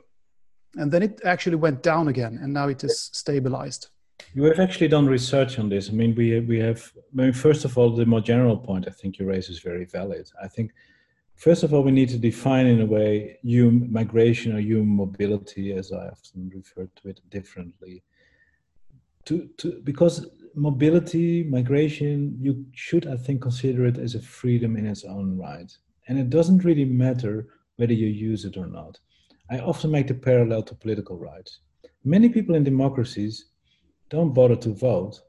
[0.76, 3.90] and then it actually went down again, and now it is stabilized.
[4.34, 5.90] You have actually done research on this.
[5.90, 6.92] I mean, we we have.
[6.98, 9.86] I mean, first of all, the more general point I think you raise is very
[9.86, 10.30] valid.
[10.42, 10.72] I think,
[11.36, 15.74] first of all, we need to define in a way human migration or human mobility,
[15.74, 18.04] as I often refer to it differently.
[19.26, 24.86] To to because mobility, migration, you should, I think, consider it as a freedom in
[24.86, 25.72] its own right.
[26.08, 29.00] And it doesn't really matter whether you use it or not.
[29.50, 31.60] I often make the parallel to political rights.
[32.04, 33.46] Many people in democracies
[34.10, 35.20] don't bother to vote.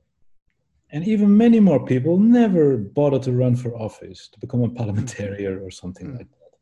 [0.97, 5.59] And even many more people never bother to run for office, to become a parliamentarian
[5.59, 6.16] or something mm.
[6.16, 6.53] like that.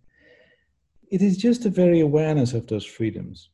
[1.09, 3.51] It is just a very awareness of those freedoms.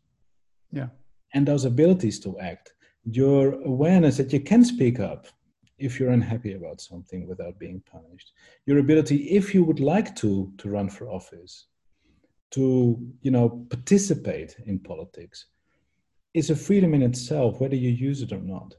[0.73, 0.87] Yeah.
[1.35, 2.73] And those abilities to act
[3.05, 5.27] your awareness that you can speak up
[5.79, 8.33] if you're unhappy about something without being punished
[8.67, 11.69] your ability if you would like to to run for office
[12.51, 15.47] to you know participate in politics
[16.35, 18.75] is a freedom in itself whether you use it or not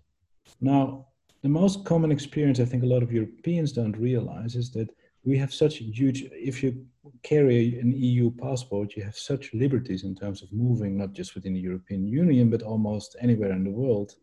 [0.62, 1.08] now
[1.42, 4.90] the most common experience i think a lot of europeans don't realize is that
[5.24, 6.86] we have such a huge, if you
[7.24, 11.54] carry an EU passport, you have such liberties in terms of moving, not just within
[11.54, 14.16] the European Union, but almost anywhere in the world.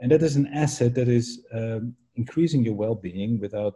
[0.00, 3.74] And that is an asset that is um, increasing your well being without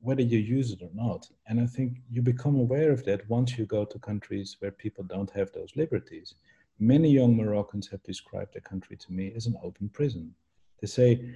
[0.00, 1.28] whether you use it or not.
[1.46, 5.04] And I think you become aware of that once you go to countries where people
[5.04, 6.34] don't have those liberties.
[6.80, 10.34] Many young Moroccans have described their country to me as an open prison.
[10.80, 11.34] They say,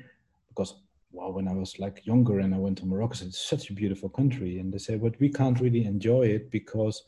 [0.55, 0.75] because
[1.13, 4.09] well, when I was like younger and I went to Morocco, it's such a beautiful
[4.09, 4.59] country.
[4.59, 7.05] And they say, but we can't really enjoy it because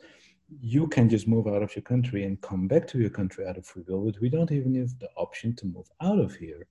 [0.60, 3.56] you can just move out of your country and come back to your country out
[3.56, 6.66] of free will, but we don't even have the option to move out of here.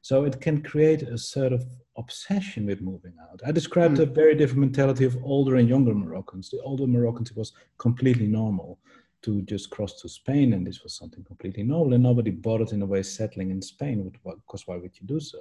[0.00, 1.64] So it can create a sort of
[1.96, 3.40] obsession with moving out.
[3.46, 4.02] I described mm.
[4.02, 6.50] a very different mentality of older and younger Moroccans.
[6.50, 8.78] The older Moroccans, it was completely normal
[9.22, 12.82] to just cross to Spain, and this was something completely normal, and nobody bothered in
[12.82, 15.38] a way settling in Spain, because why would you do so?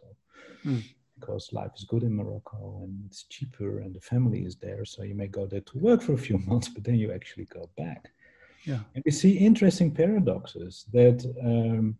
[0.65, 0.83] Mm.
[1.19, 4.85] Because life is good in Morocco and it's cheaper and the family is there.
[4.85, 7.45] So you may go there to work for a few months, but then you actually
[7.45, 8.11] go back.
[8.63, 8.79] Yeah.
[8.93, 11.97] And we see interesting paradoxes that um,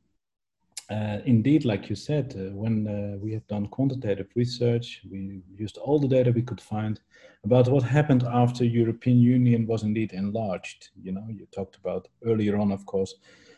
[0.89, 5.77] uh, indeed, like you said, uh, when uh, we have done quantitative research, we used
[5.77, 7.01] all the data we could find
[7.43, 10.89] about what happened after European Union was indeed enlarged.
[11.01, 13.15] You know, you talked about earlier on, of course,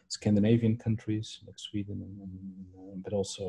[0.10, 2.20] Scandinavian countries like Sweden, and,
[2.94, 3.44] and, but also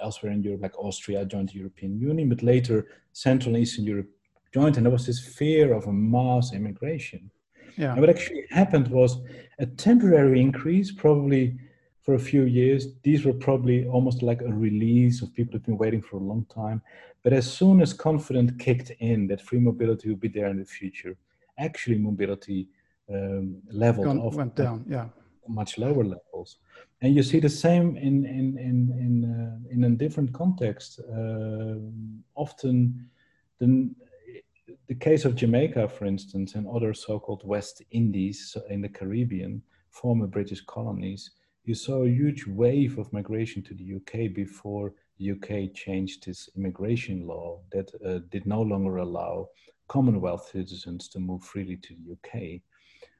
[0.00, 3.84] uh, elsewhere in Europe, like Austria joined the European Union, but later Central and Eastern
[3.84, 4.08] Europe
[4.52, 7.30] joined, and there was this fear of a mass immigration.
[7.76, 7.92] Yeah.
[7.92, 9.18] And what actually happened was
[9.58, 11.58] a temporary increase, probably
[12.00, 12.88] for a few years.
[13.02, 16.46] These were probably almost like a release of people who've been waiting for a long
[16.46, 16.80] time.
[17.24, 20.64] But as soon as confidence kicked in that free mobility will be there in the
[20.64, 21.16] future,
[21.58, 22.68] actually mobility
[23.12, 23.56] um,
[24.20, 24.34] off.
[24.34, 25.08] Went down, yeah.
[25.48, 26.58] Much lower levels,
[27.02, 31.00] and you see the same in in in in uh, in a different context.
[31.00, 31.76] Uh,
[32.34, 33.08] often,
[33.58, 33.90] the
[34.88, 40.26] the case of Jamaica, for instance, and other so-called West Indies in the Caribbean, former
[40.26, 41.30] British colonies,
[41.64, 46.48] you saw a huge wave of migration to the UK before the UK changed its
[46.56, 49.48] immigration law that uh, did no longer allow
[49.88, 52.60] Commonwealth citizens to move freely to the UK.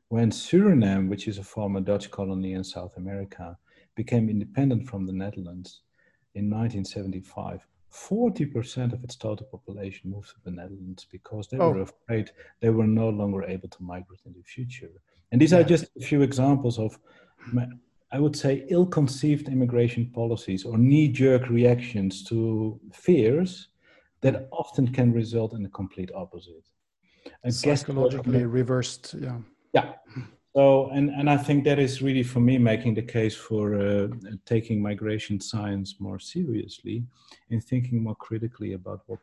[0.09, 3.59] When Suriname, which is a former Dutch colony in South America,
[3.97, 5.81] became independent from the Netherlands
[6.35, 11.71] in 1975, 40% of its total population moved to the Netherlands because they oh.
[11.71, 12.31] were afraid
[12.61, 14.91] they were no longer able to migrate in the future.
[15.33, 15.59] And these yeah.
[15.59, 16.99] are just a few examples of
[18.13, 23.69] I would say, ill conceived immigration policies or knee jerk reactions to fears
[24.21, 26.65] that often can result in the complete opposite.
[27.49, 29.39] Psychologically reversed, yeah.
[29.77, 29.93] Yeah.
[30.57, 34.09] So, and, and I think that is really for me making the case for uh,
[34.47, 37.05] taking migration science more seriously
[37.51, 39.21] and thinking more critically about what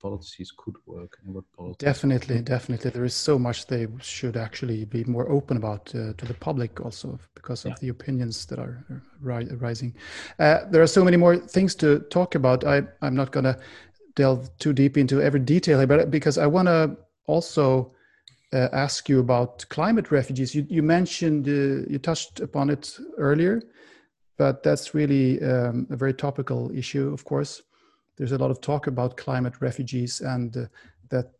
[0.00, 4.84] policies could work and what policies definitely definitely there is so much they should actually
[4.84, 7.76] be more open about uh, to the public also because of yeah.
[7.82, 8.84] the opinions that are
[9.20, 9.94] ri- rising
[10.40, 13.56] uh, there are so many more things to talk about I, i'm not going to
[14.16, 16.96] delve too deep into every detail here but because i want to
[17.26, 17.94] also
[18.52, 20.54] uh, ask you about climate refugees.
[20.54, 23.62] You, you mentioned uh, you touched upon it earlier
[24.38, 27.62] but that's really um, a very topical issue of course.
[28.16, 30.66] There's a lot of talk about climate refugees and uh,
[31.10, 31.32] that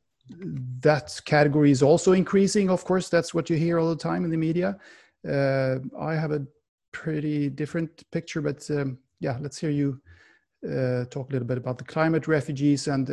[0.80, 2.70] that category is also increasing.
[2.70, 4.78] Of course that's what you hear all the time in the media.
[5.28, 6.44] Uh, i have a
[6.90, 10.00] pretty different picture but um, yeah let's hear you
[10.68, 13.04] uh, talk a little bit about the climate refugees and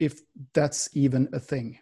[0.00, 0.22] if
[0.52, 1.78] that's even a thing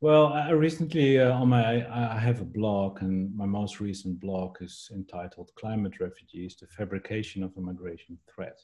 [0.00, 4.56] well I recently uh, on my i have a blog and my most recent blog
[4.60, 8.58] is entitled climate refugees the fabrication of a migration threat.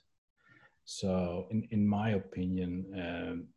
[0.89, 3.49] So, in, in my opinion, um,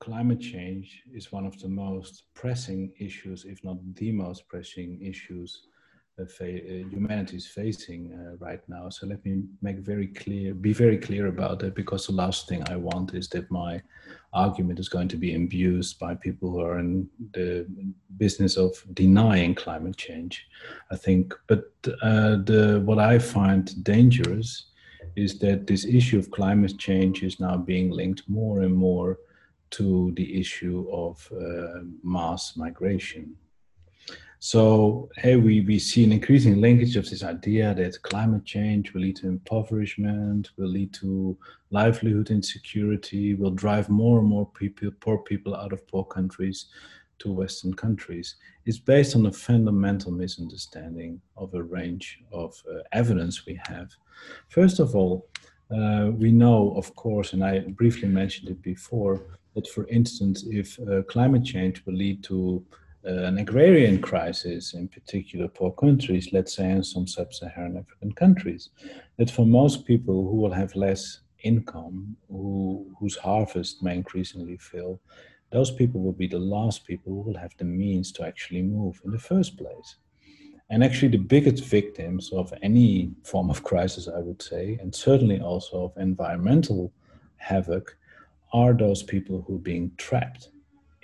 [0.00, 5.66] climate change is one of the most pressing issues, if not the most pressing issues
[6.16, 8.88] humanity is facing uh, right now.
[8.88, 12.62] So let me make very clear, be very clear about that, because the last thing
[12.68, 13.82] I want is that my
[14.32, 17.66] argument is going to be abused by people who are in the
[18.16, 20.46] business of denying climate change.
[20.90, 24.70] I think, but uh, the what I find dangerous
[25.16, 29.18] is that this issue of climate change is now being linked more and more
[29.70, 33.36] to the issue of uh, mass migration.
[34.44, 39.00] So hey, we, we see an increasing linkage of this idea that climate change will
[39.00, 41.34] lead to impoverishment, will lead to
[41.70, 46.66] livelihood insecurity, will drive more and more people, poor people out of poor countries
[47.20, 48.36] to Western countries.
[48.66, 53.96] It's based on a fundamental misunderstanding of a range of uh, evidence we have
[54.48, 55.26] First of all,
[55.70, 59.22] uh, we know, of course, and I briefly mentioned it before,
[59.54, 62.62] that, for instance, if uh, climate change will lead to
[63.06, 68.70] Uh, an agrarian crisis in particular poor countries, let's say in some sub-Saharan African countries,
[69.18, 74.98] that for most people who will have less income, who, whose harvest may increasingly fail,
[75.50, 78.98] those people will be the last people who will have the means to actually move
[79.04, 79.96] in the first place.
[80.70, 85.40] And actually, the biggest victims of any form of crisis, I would say, and certainly
[85.40, 86.90] also of environmental
[87.36, 87.98] havoc,
[88.54, 90.48] are those people who are being trapped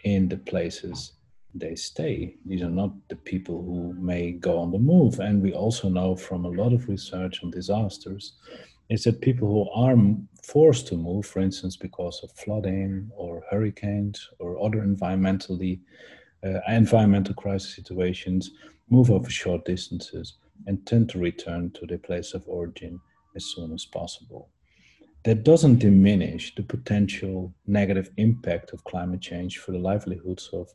[0.04, 1.12] in the places
[1.54, 2.36] they stay.
[2.46, 5.20] These are not the people who may go on the move.
[5.20, 8.34] And we also know from a lot of research on disasters
[8.88, 9.96] is that people who are
[10.42, 15.80] forced to move, for instance, because of flooding or hurricanes or other environmentally
[16.44, 18.50] uh, environmental crisis situations,
[18.88, 20.34] move over short distances
[20.66, 23.00] and tend to return to their place of origin
[23.36, 24.48] as soon as possible.
[25.24, 30.68] That doesn't diminish the potential negative impact of climate change for the livelihoods of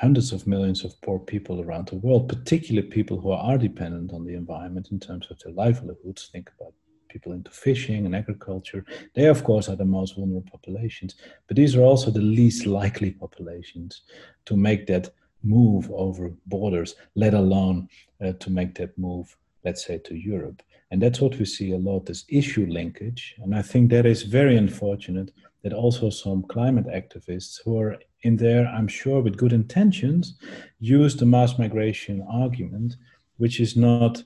[0.00, 4.24] hundreds of millions of poor people around the world, particularly people who are dependent on
[4.24, 6.30] the environment in terms of their livelihoods.
[6.32, 6.72] Think about
[7.10, 8.82] people into fishing and agriculture.
[9.14, 13.10] They, of course, are the most vulnerable populations, but these are also the least likely
[13.10, 14.02] populations
[14.46, 15.10] to make that
[15.42, 17.86] move over borders, let alone
[18.24, 20.62] uh, to make that move, let's say, to Europe.
[20.90, 23.36] And that's what we see a lot this issue linkage.
[23.42, 25.30] And I think that is very unfortunate
[25.62, 30.34] that also some climate activists who are in there, I'm sure, with good intentions,
[30.78, 32.96] use the mass migration argument,
[33.38, 34.22] which is not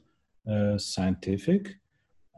[0.51, 1.77] uh, scientific.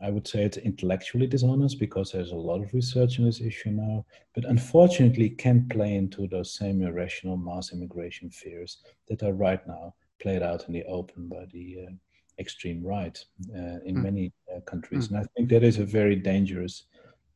[0.03, 3.71] I would say it's intellectually dishonest because there's a lot of research on this issue
[3.71, 4.05] now,
[4.35, 8.79] but unfortunately can play into those same irrational mass immigration fears
[9.09, 11.93] that are right now played out in the open by the uh,
[12.39, 13.19] extreme right
[13.55, 14.03] uh, in mm.
[14.03, 15.09] many uh, countries.
[15.09, 15.11] Mm.
[15.11, 16.85] And I think that is a very dangerous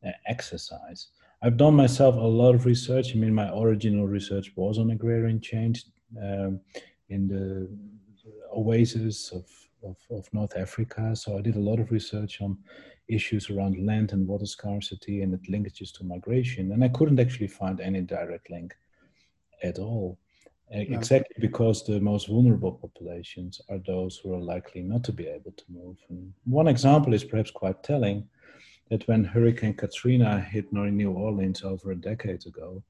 [0.07, 1.09] uh, exercise.
[1.43, 3.13] I've done myself a lot of research.
[3.13, 5.85] I mean, my original research was on agrarian change
[6.21, 6.61] um,
[7.09, 7.69] in the
[8.55, 9.47] oasis of,
[9.83, 11.17] of, of, North Africa.
[11.17, 12.59] So I did a lot of research on
[13.09, 16.73] issues around land and water scarcity and its linkages to migration.
[16.73, 18.75] And I couldn't actually find any direct link
[19.63, 20.19] at all.
[20.71, 20.97] Yeah.
[20.97, 25.51] Exactly because the most vulnerable populations are those who are likely not to be able
[25.53, 25.97] to move.
[26.11, 28.29] And one example is perhaps quite telling
[28.91, 32.83] that when Hurricane Katrina hit New Orleans over a decade ago,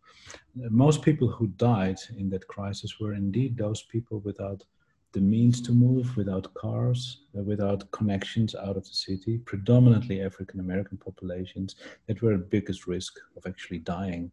[0.55, 4.64] most people who died in that crisis were indeed those people without
[5.12, 10.61] the means to move, without cars, uh, without connections out of the city, predominantly African
[10.61, 11.74] American populations
[12.07, 14.30] that were at biggest risk of actually dying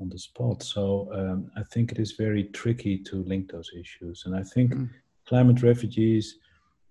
[0.00, 0.62] on the spot.
[0.62, 4.24] So um, I think it is very tricky to link those issues.
[4.26, 4.90] And I think mm.
[5.24, 6.38] climate refugees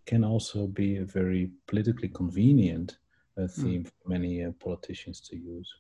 [0.06, 2.98] can also be a very politically convenient
[3.38, 3.88] a theme mm.
[3.88, 5.74] for many uh, politicians to use.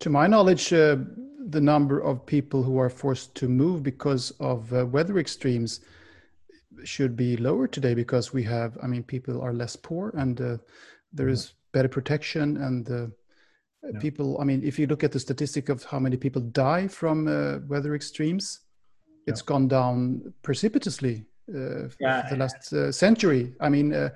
[0.00, 0.96] To my knowledge, uh,
[1.48, 5.80] the number of people who are forced to move because of uh, weather extremes
[6.82, 10.56] should be lower today because we have, I mean, people are less poor and uh,
[11.12, 13.06] there is better protection and uh,
[13.92, 13.98] yeah.
[14.00, 17.28] people, I mean, if you look at the statistic of how many people die from
[17.28, 18.60] uh, weather extremes,
[19.26, 19.46] it's yeah.
[19.46, 22.26] gone down precipitously uh, yeah.
[22.30, 23.54] the last uh, century.
[23.60, 24.10] I mean, uh,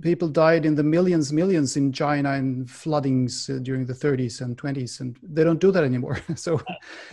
[0.00, 4.56] people died in the millions, millions in China in floodings uh, during the 30s and
[4.56, 6.20] 20s, and they don't do that anymore.
[6.34, 6.60] so,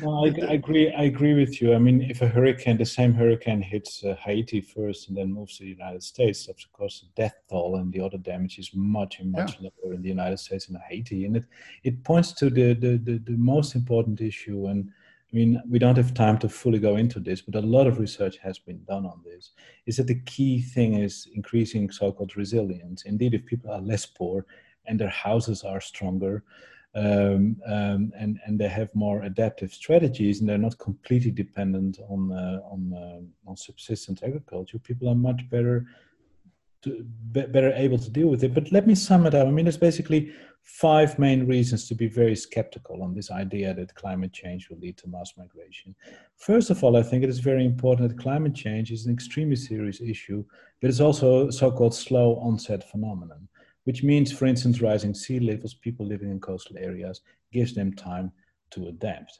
[0.02, 0.94] well, I, I, agree.
[0.94, 1.74] I agree with you.
[1.74, 5.58] I mean, if a hurricane, the same hurricane, hits uh, Haiti first and then moves
[5.58, 9.22] to the United States, of course, the death toll and the other damage is much
[9.24, 9.70] much yeah.
[9.84, 11.46] lower in the United States than Haiti, and it
[11.84, 14.92] it points to the the, the, the most important issue and
[15.32, 18.00] I mean, we don't have time to fully go into this, but a lot of
[18.00, 19.52] research has been done on this.
[19.86, 23.04] Is that the key thing is increasing so called resilience?
[23.04, 24.46] Indeed, if people are less poor
[24.86, 26.44] and their houses are stronger,
[26.96, 32.32] um, um, and and they have more adaptive strategies, and they're not completely dependent on
[32.32, 34.80] uh, on uh, on subsistence agriculture.
[34.80, 35.86] People are much better
[36.84, 38.54] to, better able to deal with it.
[38.54, 39.48] But let me sum it up.
[39.48, 40.32] I mean, it's basically
[40.66, 44.98] five main reasons to be very skeptical on this idea that climate change will lead
[44.98, 45.96] to mass migration.
[46.38, 49.56] First of all, I think it is very important that climate change is an extremely
[49.56, 50.44] serious issue,
[50.82, 53.48] but it's also a so-called slow onset phenomenon,
[53.84, 57.22] which means, for instance, rising sea levels, people living in coastal areas,
[57.54, 58.32] gives them time
[58.72, 59.40] to adapt.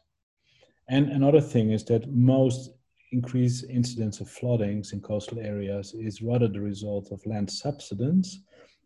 [0.90, 2.70] And another thing is that most
[3.12, 8.42] increased incidence of floodings in coastal areas is rather the result of land subsidence,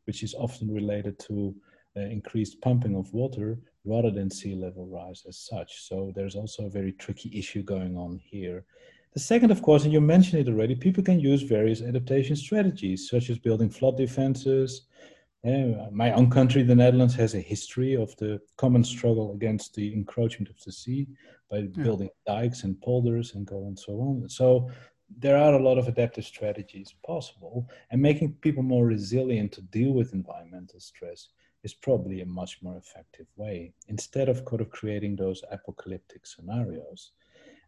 [0.05, 1.53] which is often related to
[1.95, 5.87] increased pumping of water rather than sea level rise as such.
[5.87, 8.65] So there's also a very tricky issue going on here.
[9.13, 13.09] The second, of course, and you mentioned it already, people can use various adaptation strategies,
[13.09, 14.87] such as building flood defenses,
[15.45, 19.93] Uh, my own country, the Netherlands, has a history of the common struggle against the
[19.93, 21.07] encroachment of the sea
[21.49, 21.83] by yeah.
[21.83, 24.27] building dikes and polders and go and so on.
[24.27, 24.69] So
[25.19, 29.93] there are a lot of adaptive strategies possible, and making people more resilient to deal
[29.93, 31.29] with environmental stress
[31.63, 37.11] is probably a much more effective way instead of kind of creating those apocalyptic scenarios.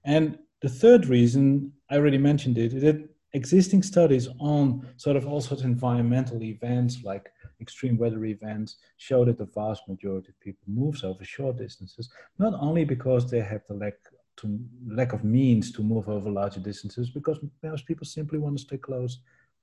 [0.05, 5.27] And the third reason, I already mentioned it, is that existing studies on sort of
[5.27, 7.31] all sorts of environmental events like
[7.61, 12.09] extreme weather events show that the vast majority of people moves over short distances,
[12.39, 13.93] not only because they have the lack
[14.37, 18.63] to lack of means to move over larger distances, because most people simply want to
[18.63, 19.19] stay close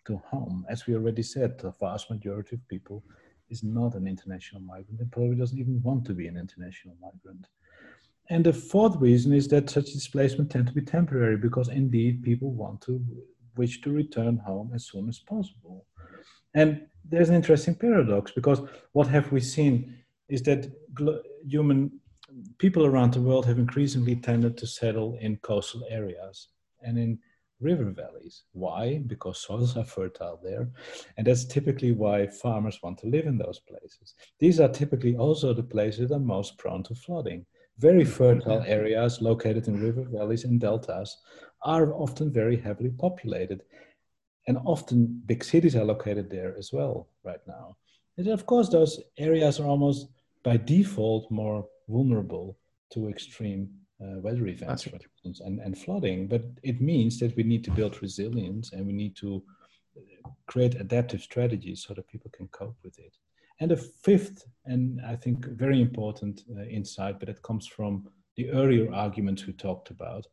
[0.06, 0.64] to home.
[0.68, 3.02] As we already said, the vast majority of people
[3.51, 7.47] is not an international migrant and probably doesn't even want to be an international migrant.
[8.31, 12.53] And the fourth reason is that such displacement tend to be temporary because indeed people
[12.53, 13.03] want to
[13.57, 15.87] wish to return home as soon as possible.
[16.55, 18.61] And there's an interesting paradox because
[18.93, 19.97] what have we seen
[20.29, 20.70] is that
[21.47, 21.91] human
[22.59, 26.49] people around the world have increasingly tended to settle in coastal areas
[26.83, 27.19] and in
[27.60, 28.44] river valleys.
[28.52, 28.98] Why?
[29.06, 30.68] Because soils are fertile there.
[31.16, 34.14] And that's typically why farmers want to live in those places.
[34.39, 37.47] These are typically also the places that are most prone to flooding.
[37.78, 38.12] Very mm-hmm.
[38.12, 41.16] fertile areas located in river valleys and deltas
[41.62, 43.62] are often very heavily populated.
[44.47, 47.76] And often big cities are located there as well right now.
[48.16, 50.09] And of course, those areas are almost
[50.43, 52.59] by default more vulnerable
[52.93, 53.68] to extreme
[54.03, 56.29] uh, weather events, for instance, and, and flooding.
[56.29, 59.43] But it means that we need to build resilience and we need to
[59.97, 63.15] uh, create adaptive strategies so that people can cope with it.
[63.61, 68.51] And the fifth, and I think very important uh, insight, but it comes from the
[68.51, 70.27] earlier arguments we talked about,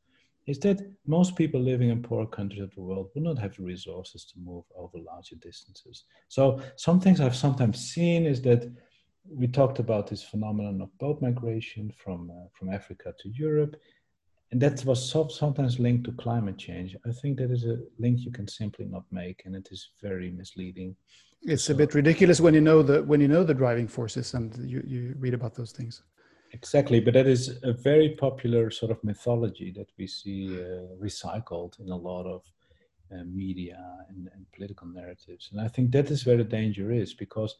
[0.45, 3.63] is that most people living in poor countries of the world will not have the
[3.63, 6.03] resources to move over larger distances.
[6.27, 8.71] So some things I've sometimes seen is that
[9.29, 13.75] we talked about this phenomenon of boat migration from uh, from Africa to Europe,
[14.51, 16.95] and that was so, sometimes linked to climate change.
[17.05, 20.31] I think that is a link you can simply not make, and it is very
[20.31, 20.95] misleading.
[21.41, 24.33] It's so, a bit ridiculous when you know the when you know the driving forces
[24.33, 26.03] and you, you read about those things.
[26.51, 31.77] Exactly, but that is a very popular sort of mythology that we see uh, recycled
[31.79, 32.43] in a lot of
[33.11, 33.77] uh, media
[34.09, 35.49] and, and, political narratives.
[35.51, 37.57] And I think that is where the danger is because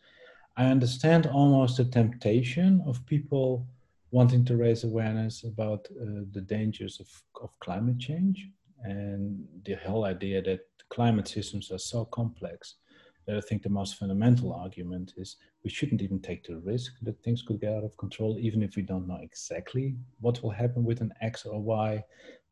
[0.57, 3.67] I understand almost the temptation of people
[4.11, 7.07] wanting to raise awareness about uh, the dangers of,
[7.41, 8.47] of climate change
[8.83, 12.75] and the whole idea that climate systems are so complex
[13.25, 17.21] that I think the most fundamental argument is we shouldn't even take the risk that
[17.23, 20.83] things could get out of control, even if we don't know exactly what will happen
[20.83, 22.03] with an X or Y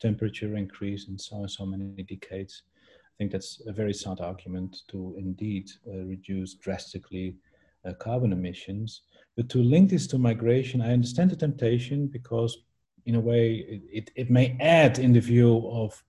[0.01, 2.63] temperature increase in so and so many decades.
[2.81, 7.37] I think that's a very sound argument to indeed uh, reduce drastically
[7.85, 9.01] uh, carbon emissions.
[9.35, 12.57] But to link this to migration, I understand the temptation because,
[13.05, 16.03] in a way, it, it, may add in the view of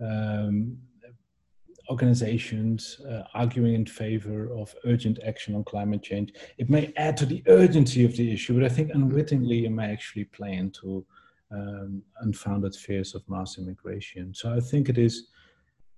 [0.00, 0.76] um,
[1.90, 6.32] organizations uh, arguing in favor of urgent action on climate change.
[6.58, 9.92] It may add to the urgency of the issue, but I think unwittingly it may
[9.92, 11.04] actually play into
[11.50, 14.34] um, unfounded fears of mass immigration.
[14.34, 15.28] So I think it is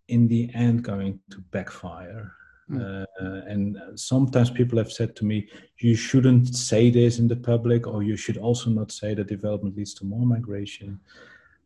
[0.09, 2.33] in the end going to backfire.
[2.71, 3.07] Mm.
[3.21, 5.49] Uh, and sometimes people have said to me,
[5.79, 9.77] you shouldn't say this in the public, or you should also not say that development
[9.77, 10.99] leads to more migration.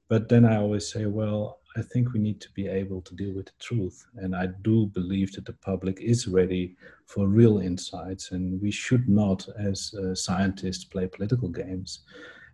[0.09, 3.33] But then I always say, well, I think we need to be able to deal
[3.33, 4.05] with the truth.
[4.17, 9.09] And I do believe that the public is ready for real insights, and we should
[9.09, 12.01] not, as uh, scientists, play political games.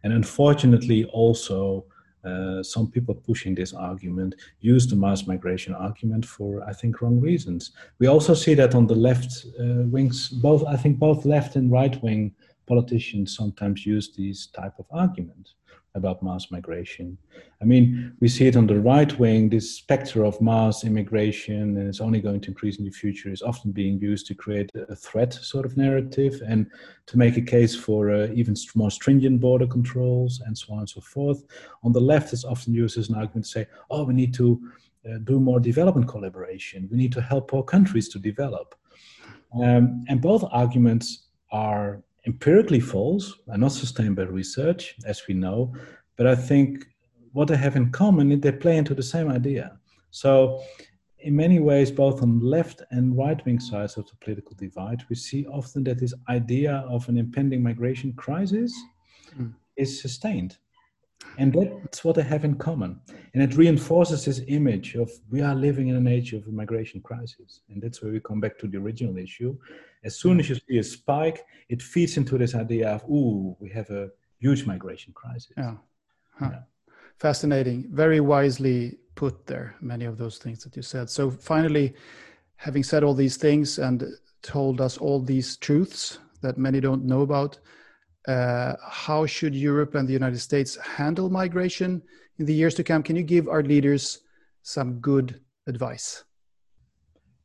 [0.04, 1.86] And unfortunately, also,
[2.26, 7.20] uh, some people pushing this argument use the mass migration argument for, I think, wrong
[7.20, 7.72] reasons.
[7.98, 11.70] We also see that on the left uh, wings, both, I think, both left and
[11.70, 12.34] right wing
[12.66, 15.54] politicians sometimes use these type of arguments
[15.96, 17.18] about mass migration.
[17.60, 21.88] I mean, we see it on the right wing, this specter of mass immigration, and
[21.88, 24.94] it's only going to increase in the future, is often being used to create a
[24.94, 26.70] threat sort of narrative and
[27.06, 30.88] to make a case for uh, even more stringent border controls and so on and
[30.88, 31.42] so forth.
[31.82, 34.60] On the left, it's often used as an argument to say, oh, we need to
[35.08, 38.74] uh, do more development collaboration, we need to help poor countries to develop.
[39.54, 45.72] Um, and both arguments are empirically false and not sustained by research, as we know.
[46.16, 46.84] But I think
[47.32, 49.78] what they have in common is they play into the same idea.
[50.10, 50.62] So,
[51.18, 55.16] in many ways, both on left and right wing sides of the political divide, we
[55.16, 58.72] see often that this idea of an impending migration crisis
[59.36, 59.52] mm.
[59.76, 60.58] is sustained.
[61.38, 63.00] And that's what they have in common.
[63.34, 67.00] And it reinforces this image of we are living in an age of a migration
[67.00, 67.60] crisis.
[67.68, 69.56] And that's where we come back to the original issue.
[70.04, 73.68] As soon as you see a spike, it feeds into this idea of, ooh, we
[73.70, 75.52] have a huge migration crisis.
[75.56, 75.74] Yeah.
[76.38, 76.48] Huh.
[76.52, 76.60] yeah.
[77.18, 77.88] Fascinating.
[77.90, 81.08] Very wisely put there, many of those things that you said.
[81.08, 81.94] So, finally,
[82.56, 84.04] having said all these things and
[84.42, 87.58] told us all these truths that many don't know about,
[88.26, 92.02] uh, how should Europe and the United States handle migration
[92.38, 93.02] in the years to come?
[93.02, 94.20] Can you give our leaders
[94.62, 96.24] some good advice?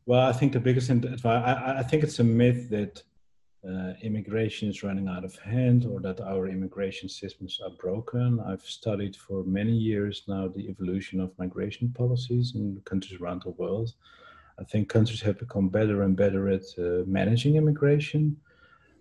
[0.06, 3.04] Well, I think the biggest advice, I, I think it's a myth that
[3.68, 8.40] uh, immigration is running out of hand or that our immigration systems are broken.
[8.40, 13.52] I've studied for many years now the evolution of migration policies in countries around the
[13.52, 13.94] world.
[14.60, 18.36] I think countries have become better and better at uh, managing immigration.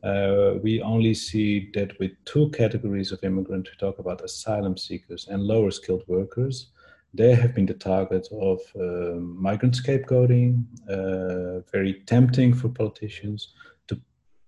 [0.02, 5.28] Uh, we only see that with two categories of immigrants, we talk about asylum seekers
[5.28, 6.68] and lower skilled workers.
[7.12, 13.52] They have been the target of uh, migrant scapegoating, uh, very tempting for politicians
[13.88, 14.00] to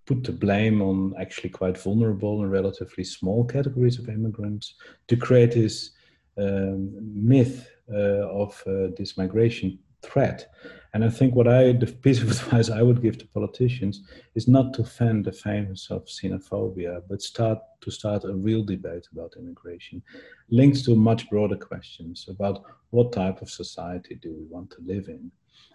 [0.06, 4.74] put the blame on actually quite vulnerable and relatively small categories of immigrants,
[5.08, 5.90] to create this
[6.38, 10.46] um, myth uh, of uh, this migration threat.
[10.94, 14.02] And I think what I, the piece of advice I would give to politicians
[14.34, 19.08] is not to fan the flames of xenophobia, but start to start a real debate
[19.12, 20.02] about immigration,
[20.50, 25.08] linked to much broader questions about what type of society do we want to live
[25.08, 25.30] in.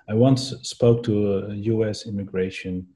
[0.07, 2.87] I once spoke to a US immigration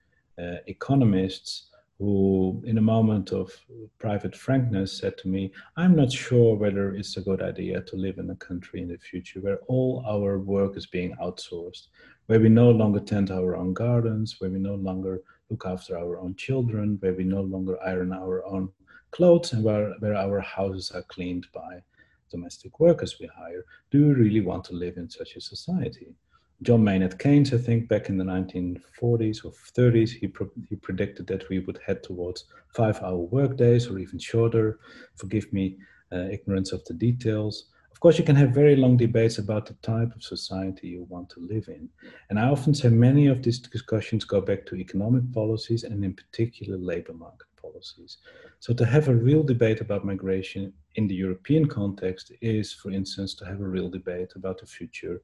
[0.41, 1.70] uh, economists
[2.01, 3.51] who, in a moment of
[3.99, 8.17] private frankness, said to me, I'm not sure whether it's a good idea to live
[8.17, 11.89] in a country in the future where all our work is being outsourced,
[12.25, 15.21] where we no longer tend our own gardens, where we no longer
[15.51, 18.69] look after our own children, where we no longer iron our own
[19.11, 21.83] clothes, and where, where our houses are cleaned by
[22.31, 23.63] domestic workers we hire.
[23.91, 26.15] Do we really want to live in such a society?
[26.63, 31.25] John Maynard Keynes, I think, back in the 1940s or 30s, he, pro- he predicted
[31.27, 34.79] that we would head towards five hour workdays or even shorter.
[35.15, 35.77] Forgive me,
[36.11, 37.65] uh, ignorance of the details.
[37.91, 41.31] Of course, you can have very long debates about the type of society you want
[41.31, 41.89] to live in.
[42.29, 46.13] And I often say many of these discussions go back to economic policies and, in
[46.13, 48.17] particular, labor market policies.
[48.59, 53.33] So, to have a real debate about migration in the European context is, for instance,
[53.35, 55.21] to have a real debate about the future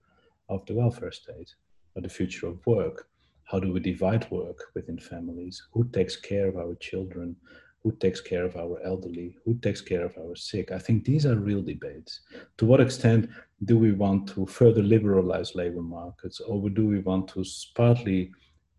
[0.50, 1.54] of the welfare state
[1.96, 3.08] or the future of work.
[3.46, 5.62] How do we divide work within families?
[5.74, 7.36] Who takes care of our children?
[7.84, 9.38] Who takes care of our elderly?
[9.46, 10.72] Who takes care of our sick?
[10.72, 12.22] I think these are real debates.
[12.58, 13.30] To what extent
[13.64, 17.46] do we want to further liberalize labor markets, or do we want to
[17.76, 18.32] partly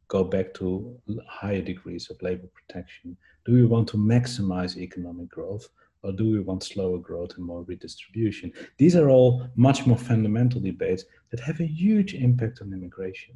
[0.08, 3.16] go back to higher degrees of labor protection?
[3.46, 5.68] Do we want to maximize economic growth,
[6.02, 8.52] or do we want slower growth and more redistribution?
[8.76, 13.34] These are all much more fundamental debates that have a huge impact on immigration.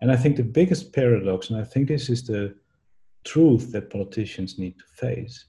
[0.00, 2.54] And I think the biggest paradox, and I think this is the
[3.24, 5.46] truth that politicians need to face,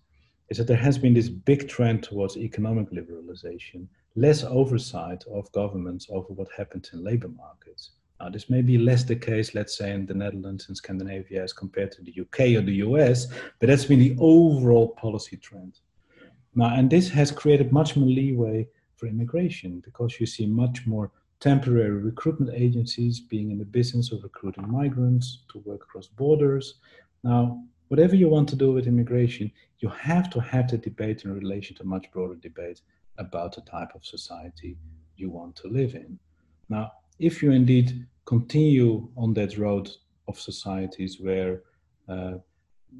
[0.49, 6.07] is that there has been this big trend towards economic liberalization, less oversight of governments
[6.09, 7.91] over what happens in labor markets.
[8.19, 11.51] Now, this may be less the case, let's say, in the Netherlands and Scandinavia as
[11.51, 13.27] compared to the UK or the US,
[13.59, 15.79] but that's been the overall policy trend.
[16.55, 21.11] Now, and this has created much more leeway for immigration because you see much more
[21.39, 26.75] temporary recruitment agencies being in the business of recruiting migrants to work across borders.
[27.23, 31.33] Now, whatever you want to do with immigration, you have to have the debate in
[31.33, 32.81] relation to a much broader debate
[33.17, 34.77] about the type of society
[35.17, 36.17] you want to live in.
[36.69, 39.89] Now, if you indeed continue on that road
[40.27, 41.61] of societies where
[42.07, 42.35] uh,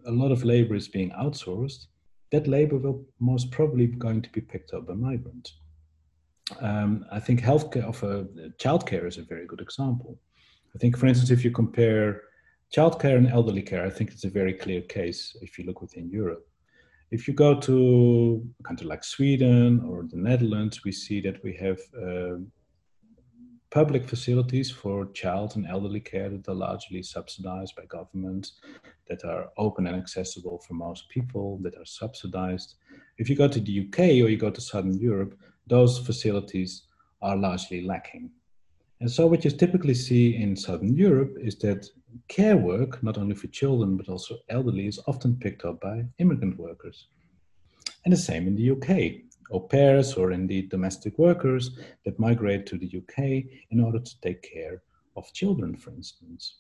[0.05, 1.87] a lot of labor is being outsourced,
[2.33, 5.53] that labor will most probably going to be picked up by migrants.
[6.59, 8.23] Um, I think healthcare of uh,
[8.57, 10.17] childcare is a very good example.
[10.75, 12.23] I think, for instance, if you compare
[12.75, 16.09] childcare and elderly care, I think it's a very clear case if you look within
[16.09, 16.47] Europe.
[17.11, 21.53] If you go to a country like Sweden or the Netherlands, we see that we
[21.57, 22.37] have uh,
[23.73, 28.59] public facilities for child and elderly care that are largely subsidized by governments,
[29.07, 32.75] that are open and accessible for most people, that are subsidized.
[33.17, 35.35] If you go to the UK or you go to Southern Europe,
[35.65, 36.83] those facilities
[37.23, 38.29] are largely lacking.
[38.99, 41.89] And so, what you typically see in Southern Europe is that
[42.27, 46.59] care work, not only for children but also elderly, is often picked up by immigrant
[46.59, 47.07] workers.
[48.05, 52.77] And the same in the UK au pairs or indeed domestic workers that migrate to
[52.77, 54.81] the UK in order to take care
[55.15, 56.55] of children, for instance.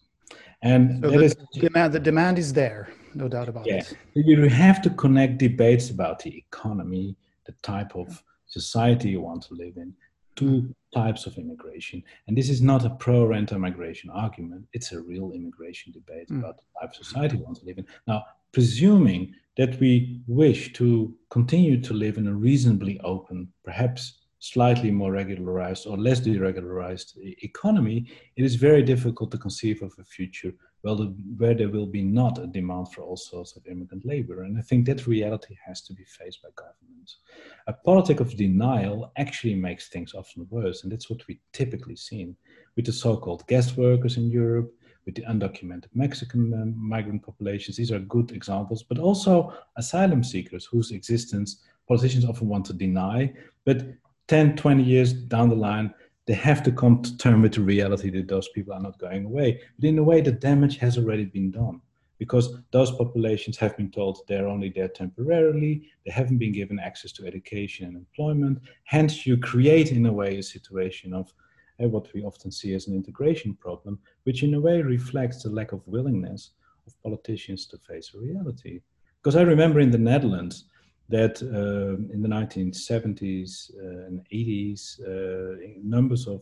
[0.61, 3.97] And so the, is, demand, the demand is there, no doubt about yeah, it.
[4.15, 7.15] You have to connect debates about the economy
[7.45, 9.93] the type of society you want to live in,
[10.35, 12.03] two types of immigration.
[12.27, 16.29] And this is not a pro or anti migration argument, it's a real immigration debate
[16.29, 16.39] mm.
[16.39, 17.85] about the type of society we want to live in.
[18.07, 24.91] Now, presuming that we wish to continue to live in a reasonably open, perhaps slightly
[24.91, 27.13] more regularized or less deregularized
[27.43, 28.05] economy,
[28.35, 32.47] it is very difficult to conceive of a future where there will be not a
[32.47, 34.43] demand for all sorts of immigrant labor.
[34.43, 37.19] And I think that reality has to be faced by governments.
[37.67, 42.35] A politic of denial actually makes things often worse, and that's what we typically see
[42.75, 44.73] with the so-called guest workers in Europe,
[45.05, 47.77] with the undocumented Mexican um, migrant populations.
[47.77, 53.33] These are good examples, but also asylum seekers whose existence politicians often want to deny,
[53.65, 53.85] but
[54.27, 55.93] 10, 20 years down the line,
[56.25, 59.25] they have to come to terms with the reality that those people are not going
[59.25, 59.59] away.
[59.77, 61.81] But in a way, the damage has already been done
[62.17, 67.11] because those populations have been told they're only there temporarily, they haven't been given access
[67.11, 68.59] to education and employment.
[68.85, 71.33] Hence, you create, in a way, a situation of
[71.81, 75.49] uh, what we often see as an integration problem, which in a way reflects the
[75.49, 76.51] lack of willingness
[76.85, 78.81] of politicians to face reality.
[79.21, 80.65] Because I remember in the Netherlands,
[81.09, 86.41] that uh, in the 1970s uh, and 80s, uh, numbers of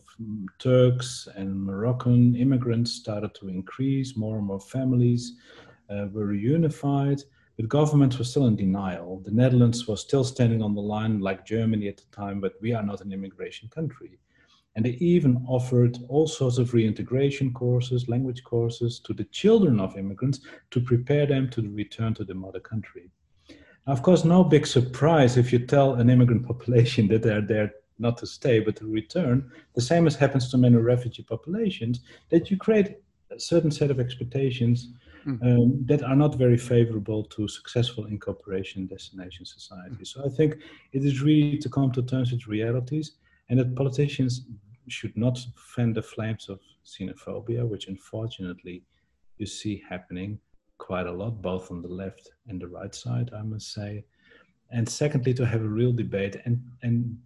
[0.58, 4.16] Turks and Moroccan immigrants started to increase.
[4.16, 5.34] More and more families
[5.90, 7.22] uh, were reunified,
[7.56, 9.20] but governments were still in denial.
[9.24, 12.72] The Netherlands was still standing on the line, like Germany at the time, but we
[12.72, 14.18] are not an immigration country.
[14.74, 19.98] And they even offered all sorts of reintegration courses, language courses to the children of
[19.98, 20.40] immigrants
[20.70, 23.10] to prepare them to return to the mother country.
[23.86, 28.16] Of course, no big surprise if you tell an immigrant population that they're there not
[28.18, 29.50] to stay but to return.
[29.74, 32.00] The same as happens to many refugee populations,
[32.30, 32.96] that you create
[33.30, 34.88] a certain set of expectations
[35.26, 35.40] mm.
[35.42, 39.96] um, that are not very favorable to successful incorporation in destination society.
[40.02, 40.06] Mm.
[40.06, 40.56] So I think
[40.92, 43.12] it is really to come to terms with realities
[43.52, 44.46] and that politicians
[44.88, 48.82] should not fan the flames of xenophobia, which unfortunately
[49.36, 50.38] you see happening
[50.78, 54.06] quite a lot, both on the left and the right side, I must say.
[54.70, 57.18] And secondly, to have a real debate and, and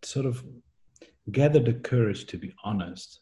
[0.00, 0.42] sort of
[1.32, 3.20] gather the courage to be honest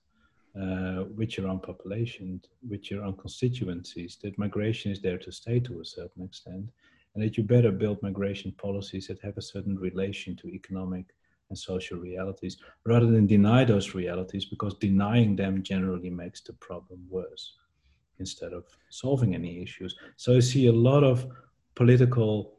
[0.55, 2.41] uh, with your own population,
[2.71, 6.71] with your own constituencies, that migration is there to stay to a certain extent,
[7.17, 11.07] and that you better build migration policies that have a certain relation to economic
[11.49, 17.01] and social realities rather than deny those realities because denying them generally makes the problem
[17.09, 17.55] worse
[18.19, 19.97] instead of solving any issues.
[20.17, 21.27] So I see a lot of
[21.75, 22.57] political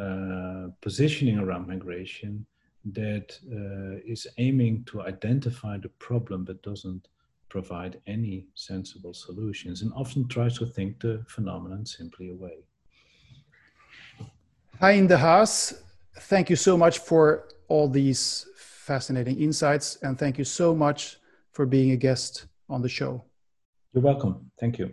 [0.00, 2.46] uh, positioning around migration
[2.92, 7.08] that uh, is aiming to identify the problem but doesn't
[7.48, 12.58] provide any sensible solutions and often tries to think the phenomenon simply away.
[14.80, 15.74] Hein de Haas,
[16.20, 21.18] thank you so much for all these fascinating insights and thank you so much
[21.52, 23.24] for being a guest on the show.
[23.92, 24.50] You're welcome.
[24.60, 24.92] Thank you.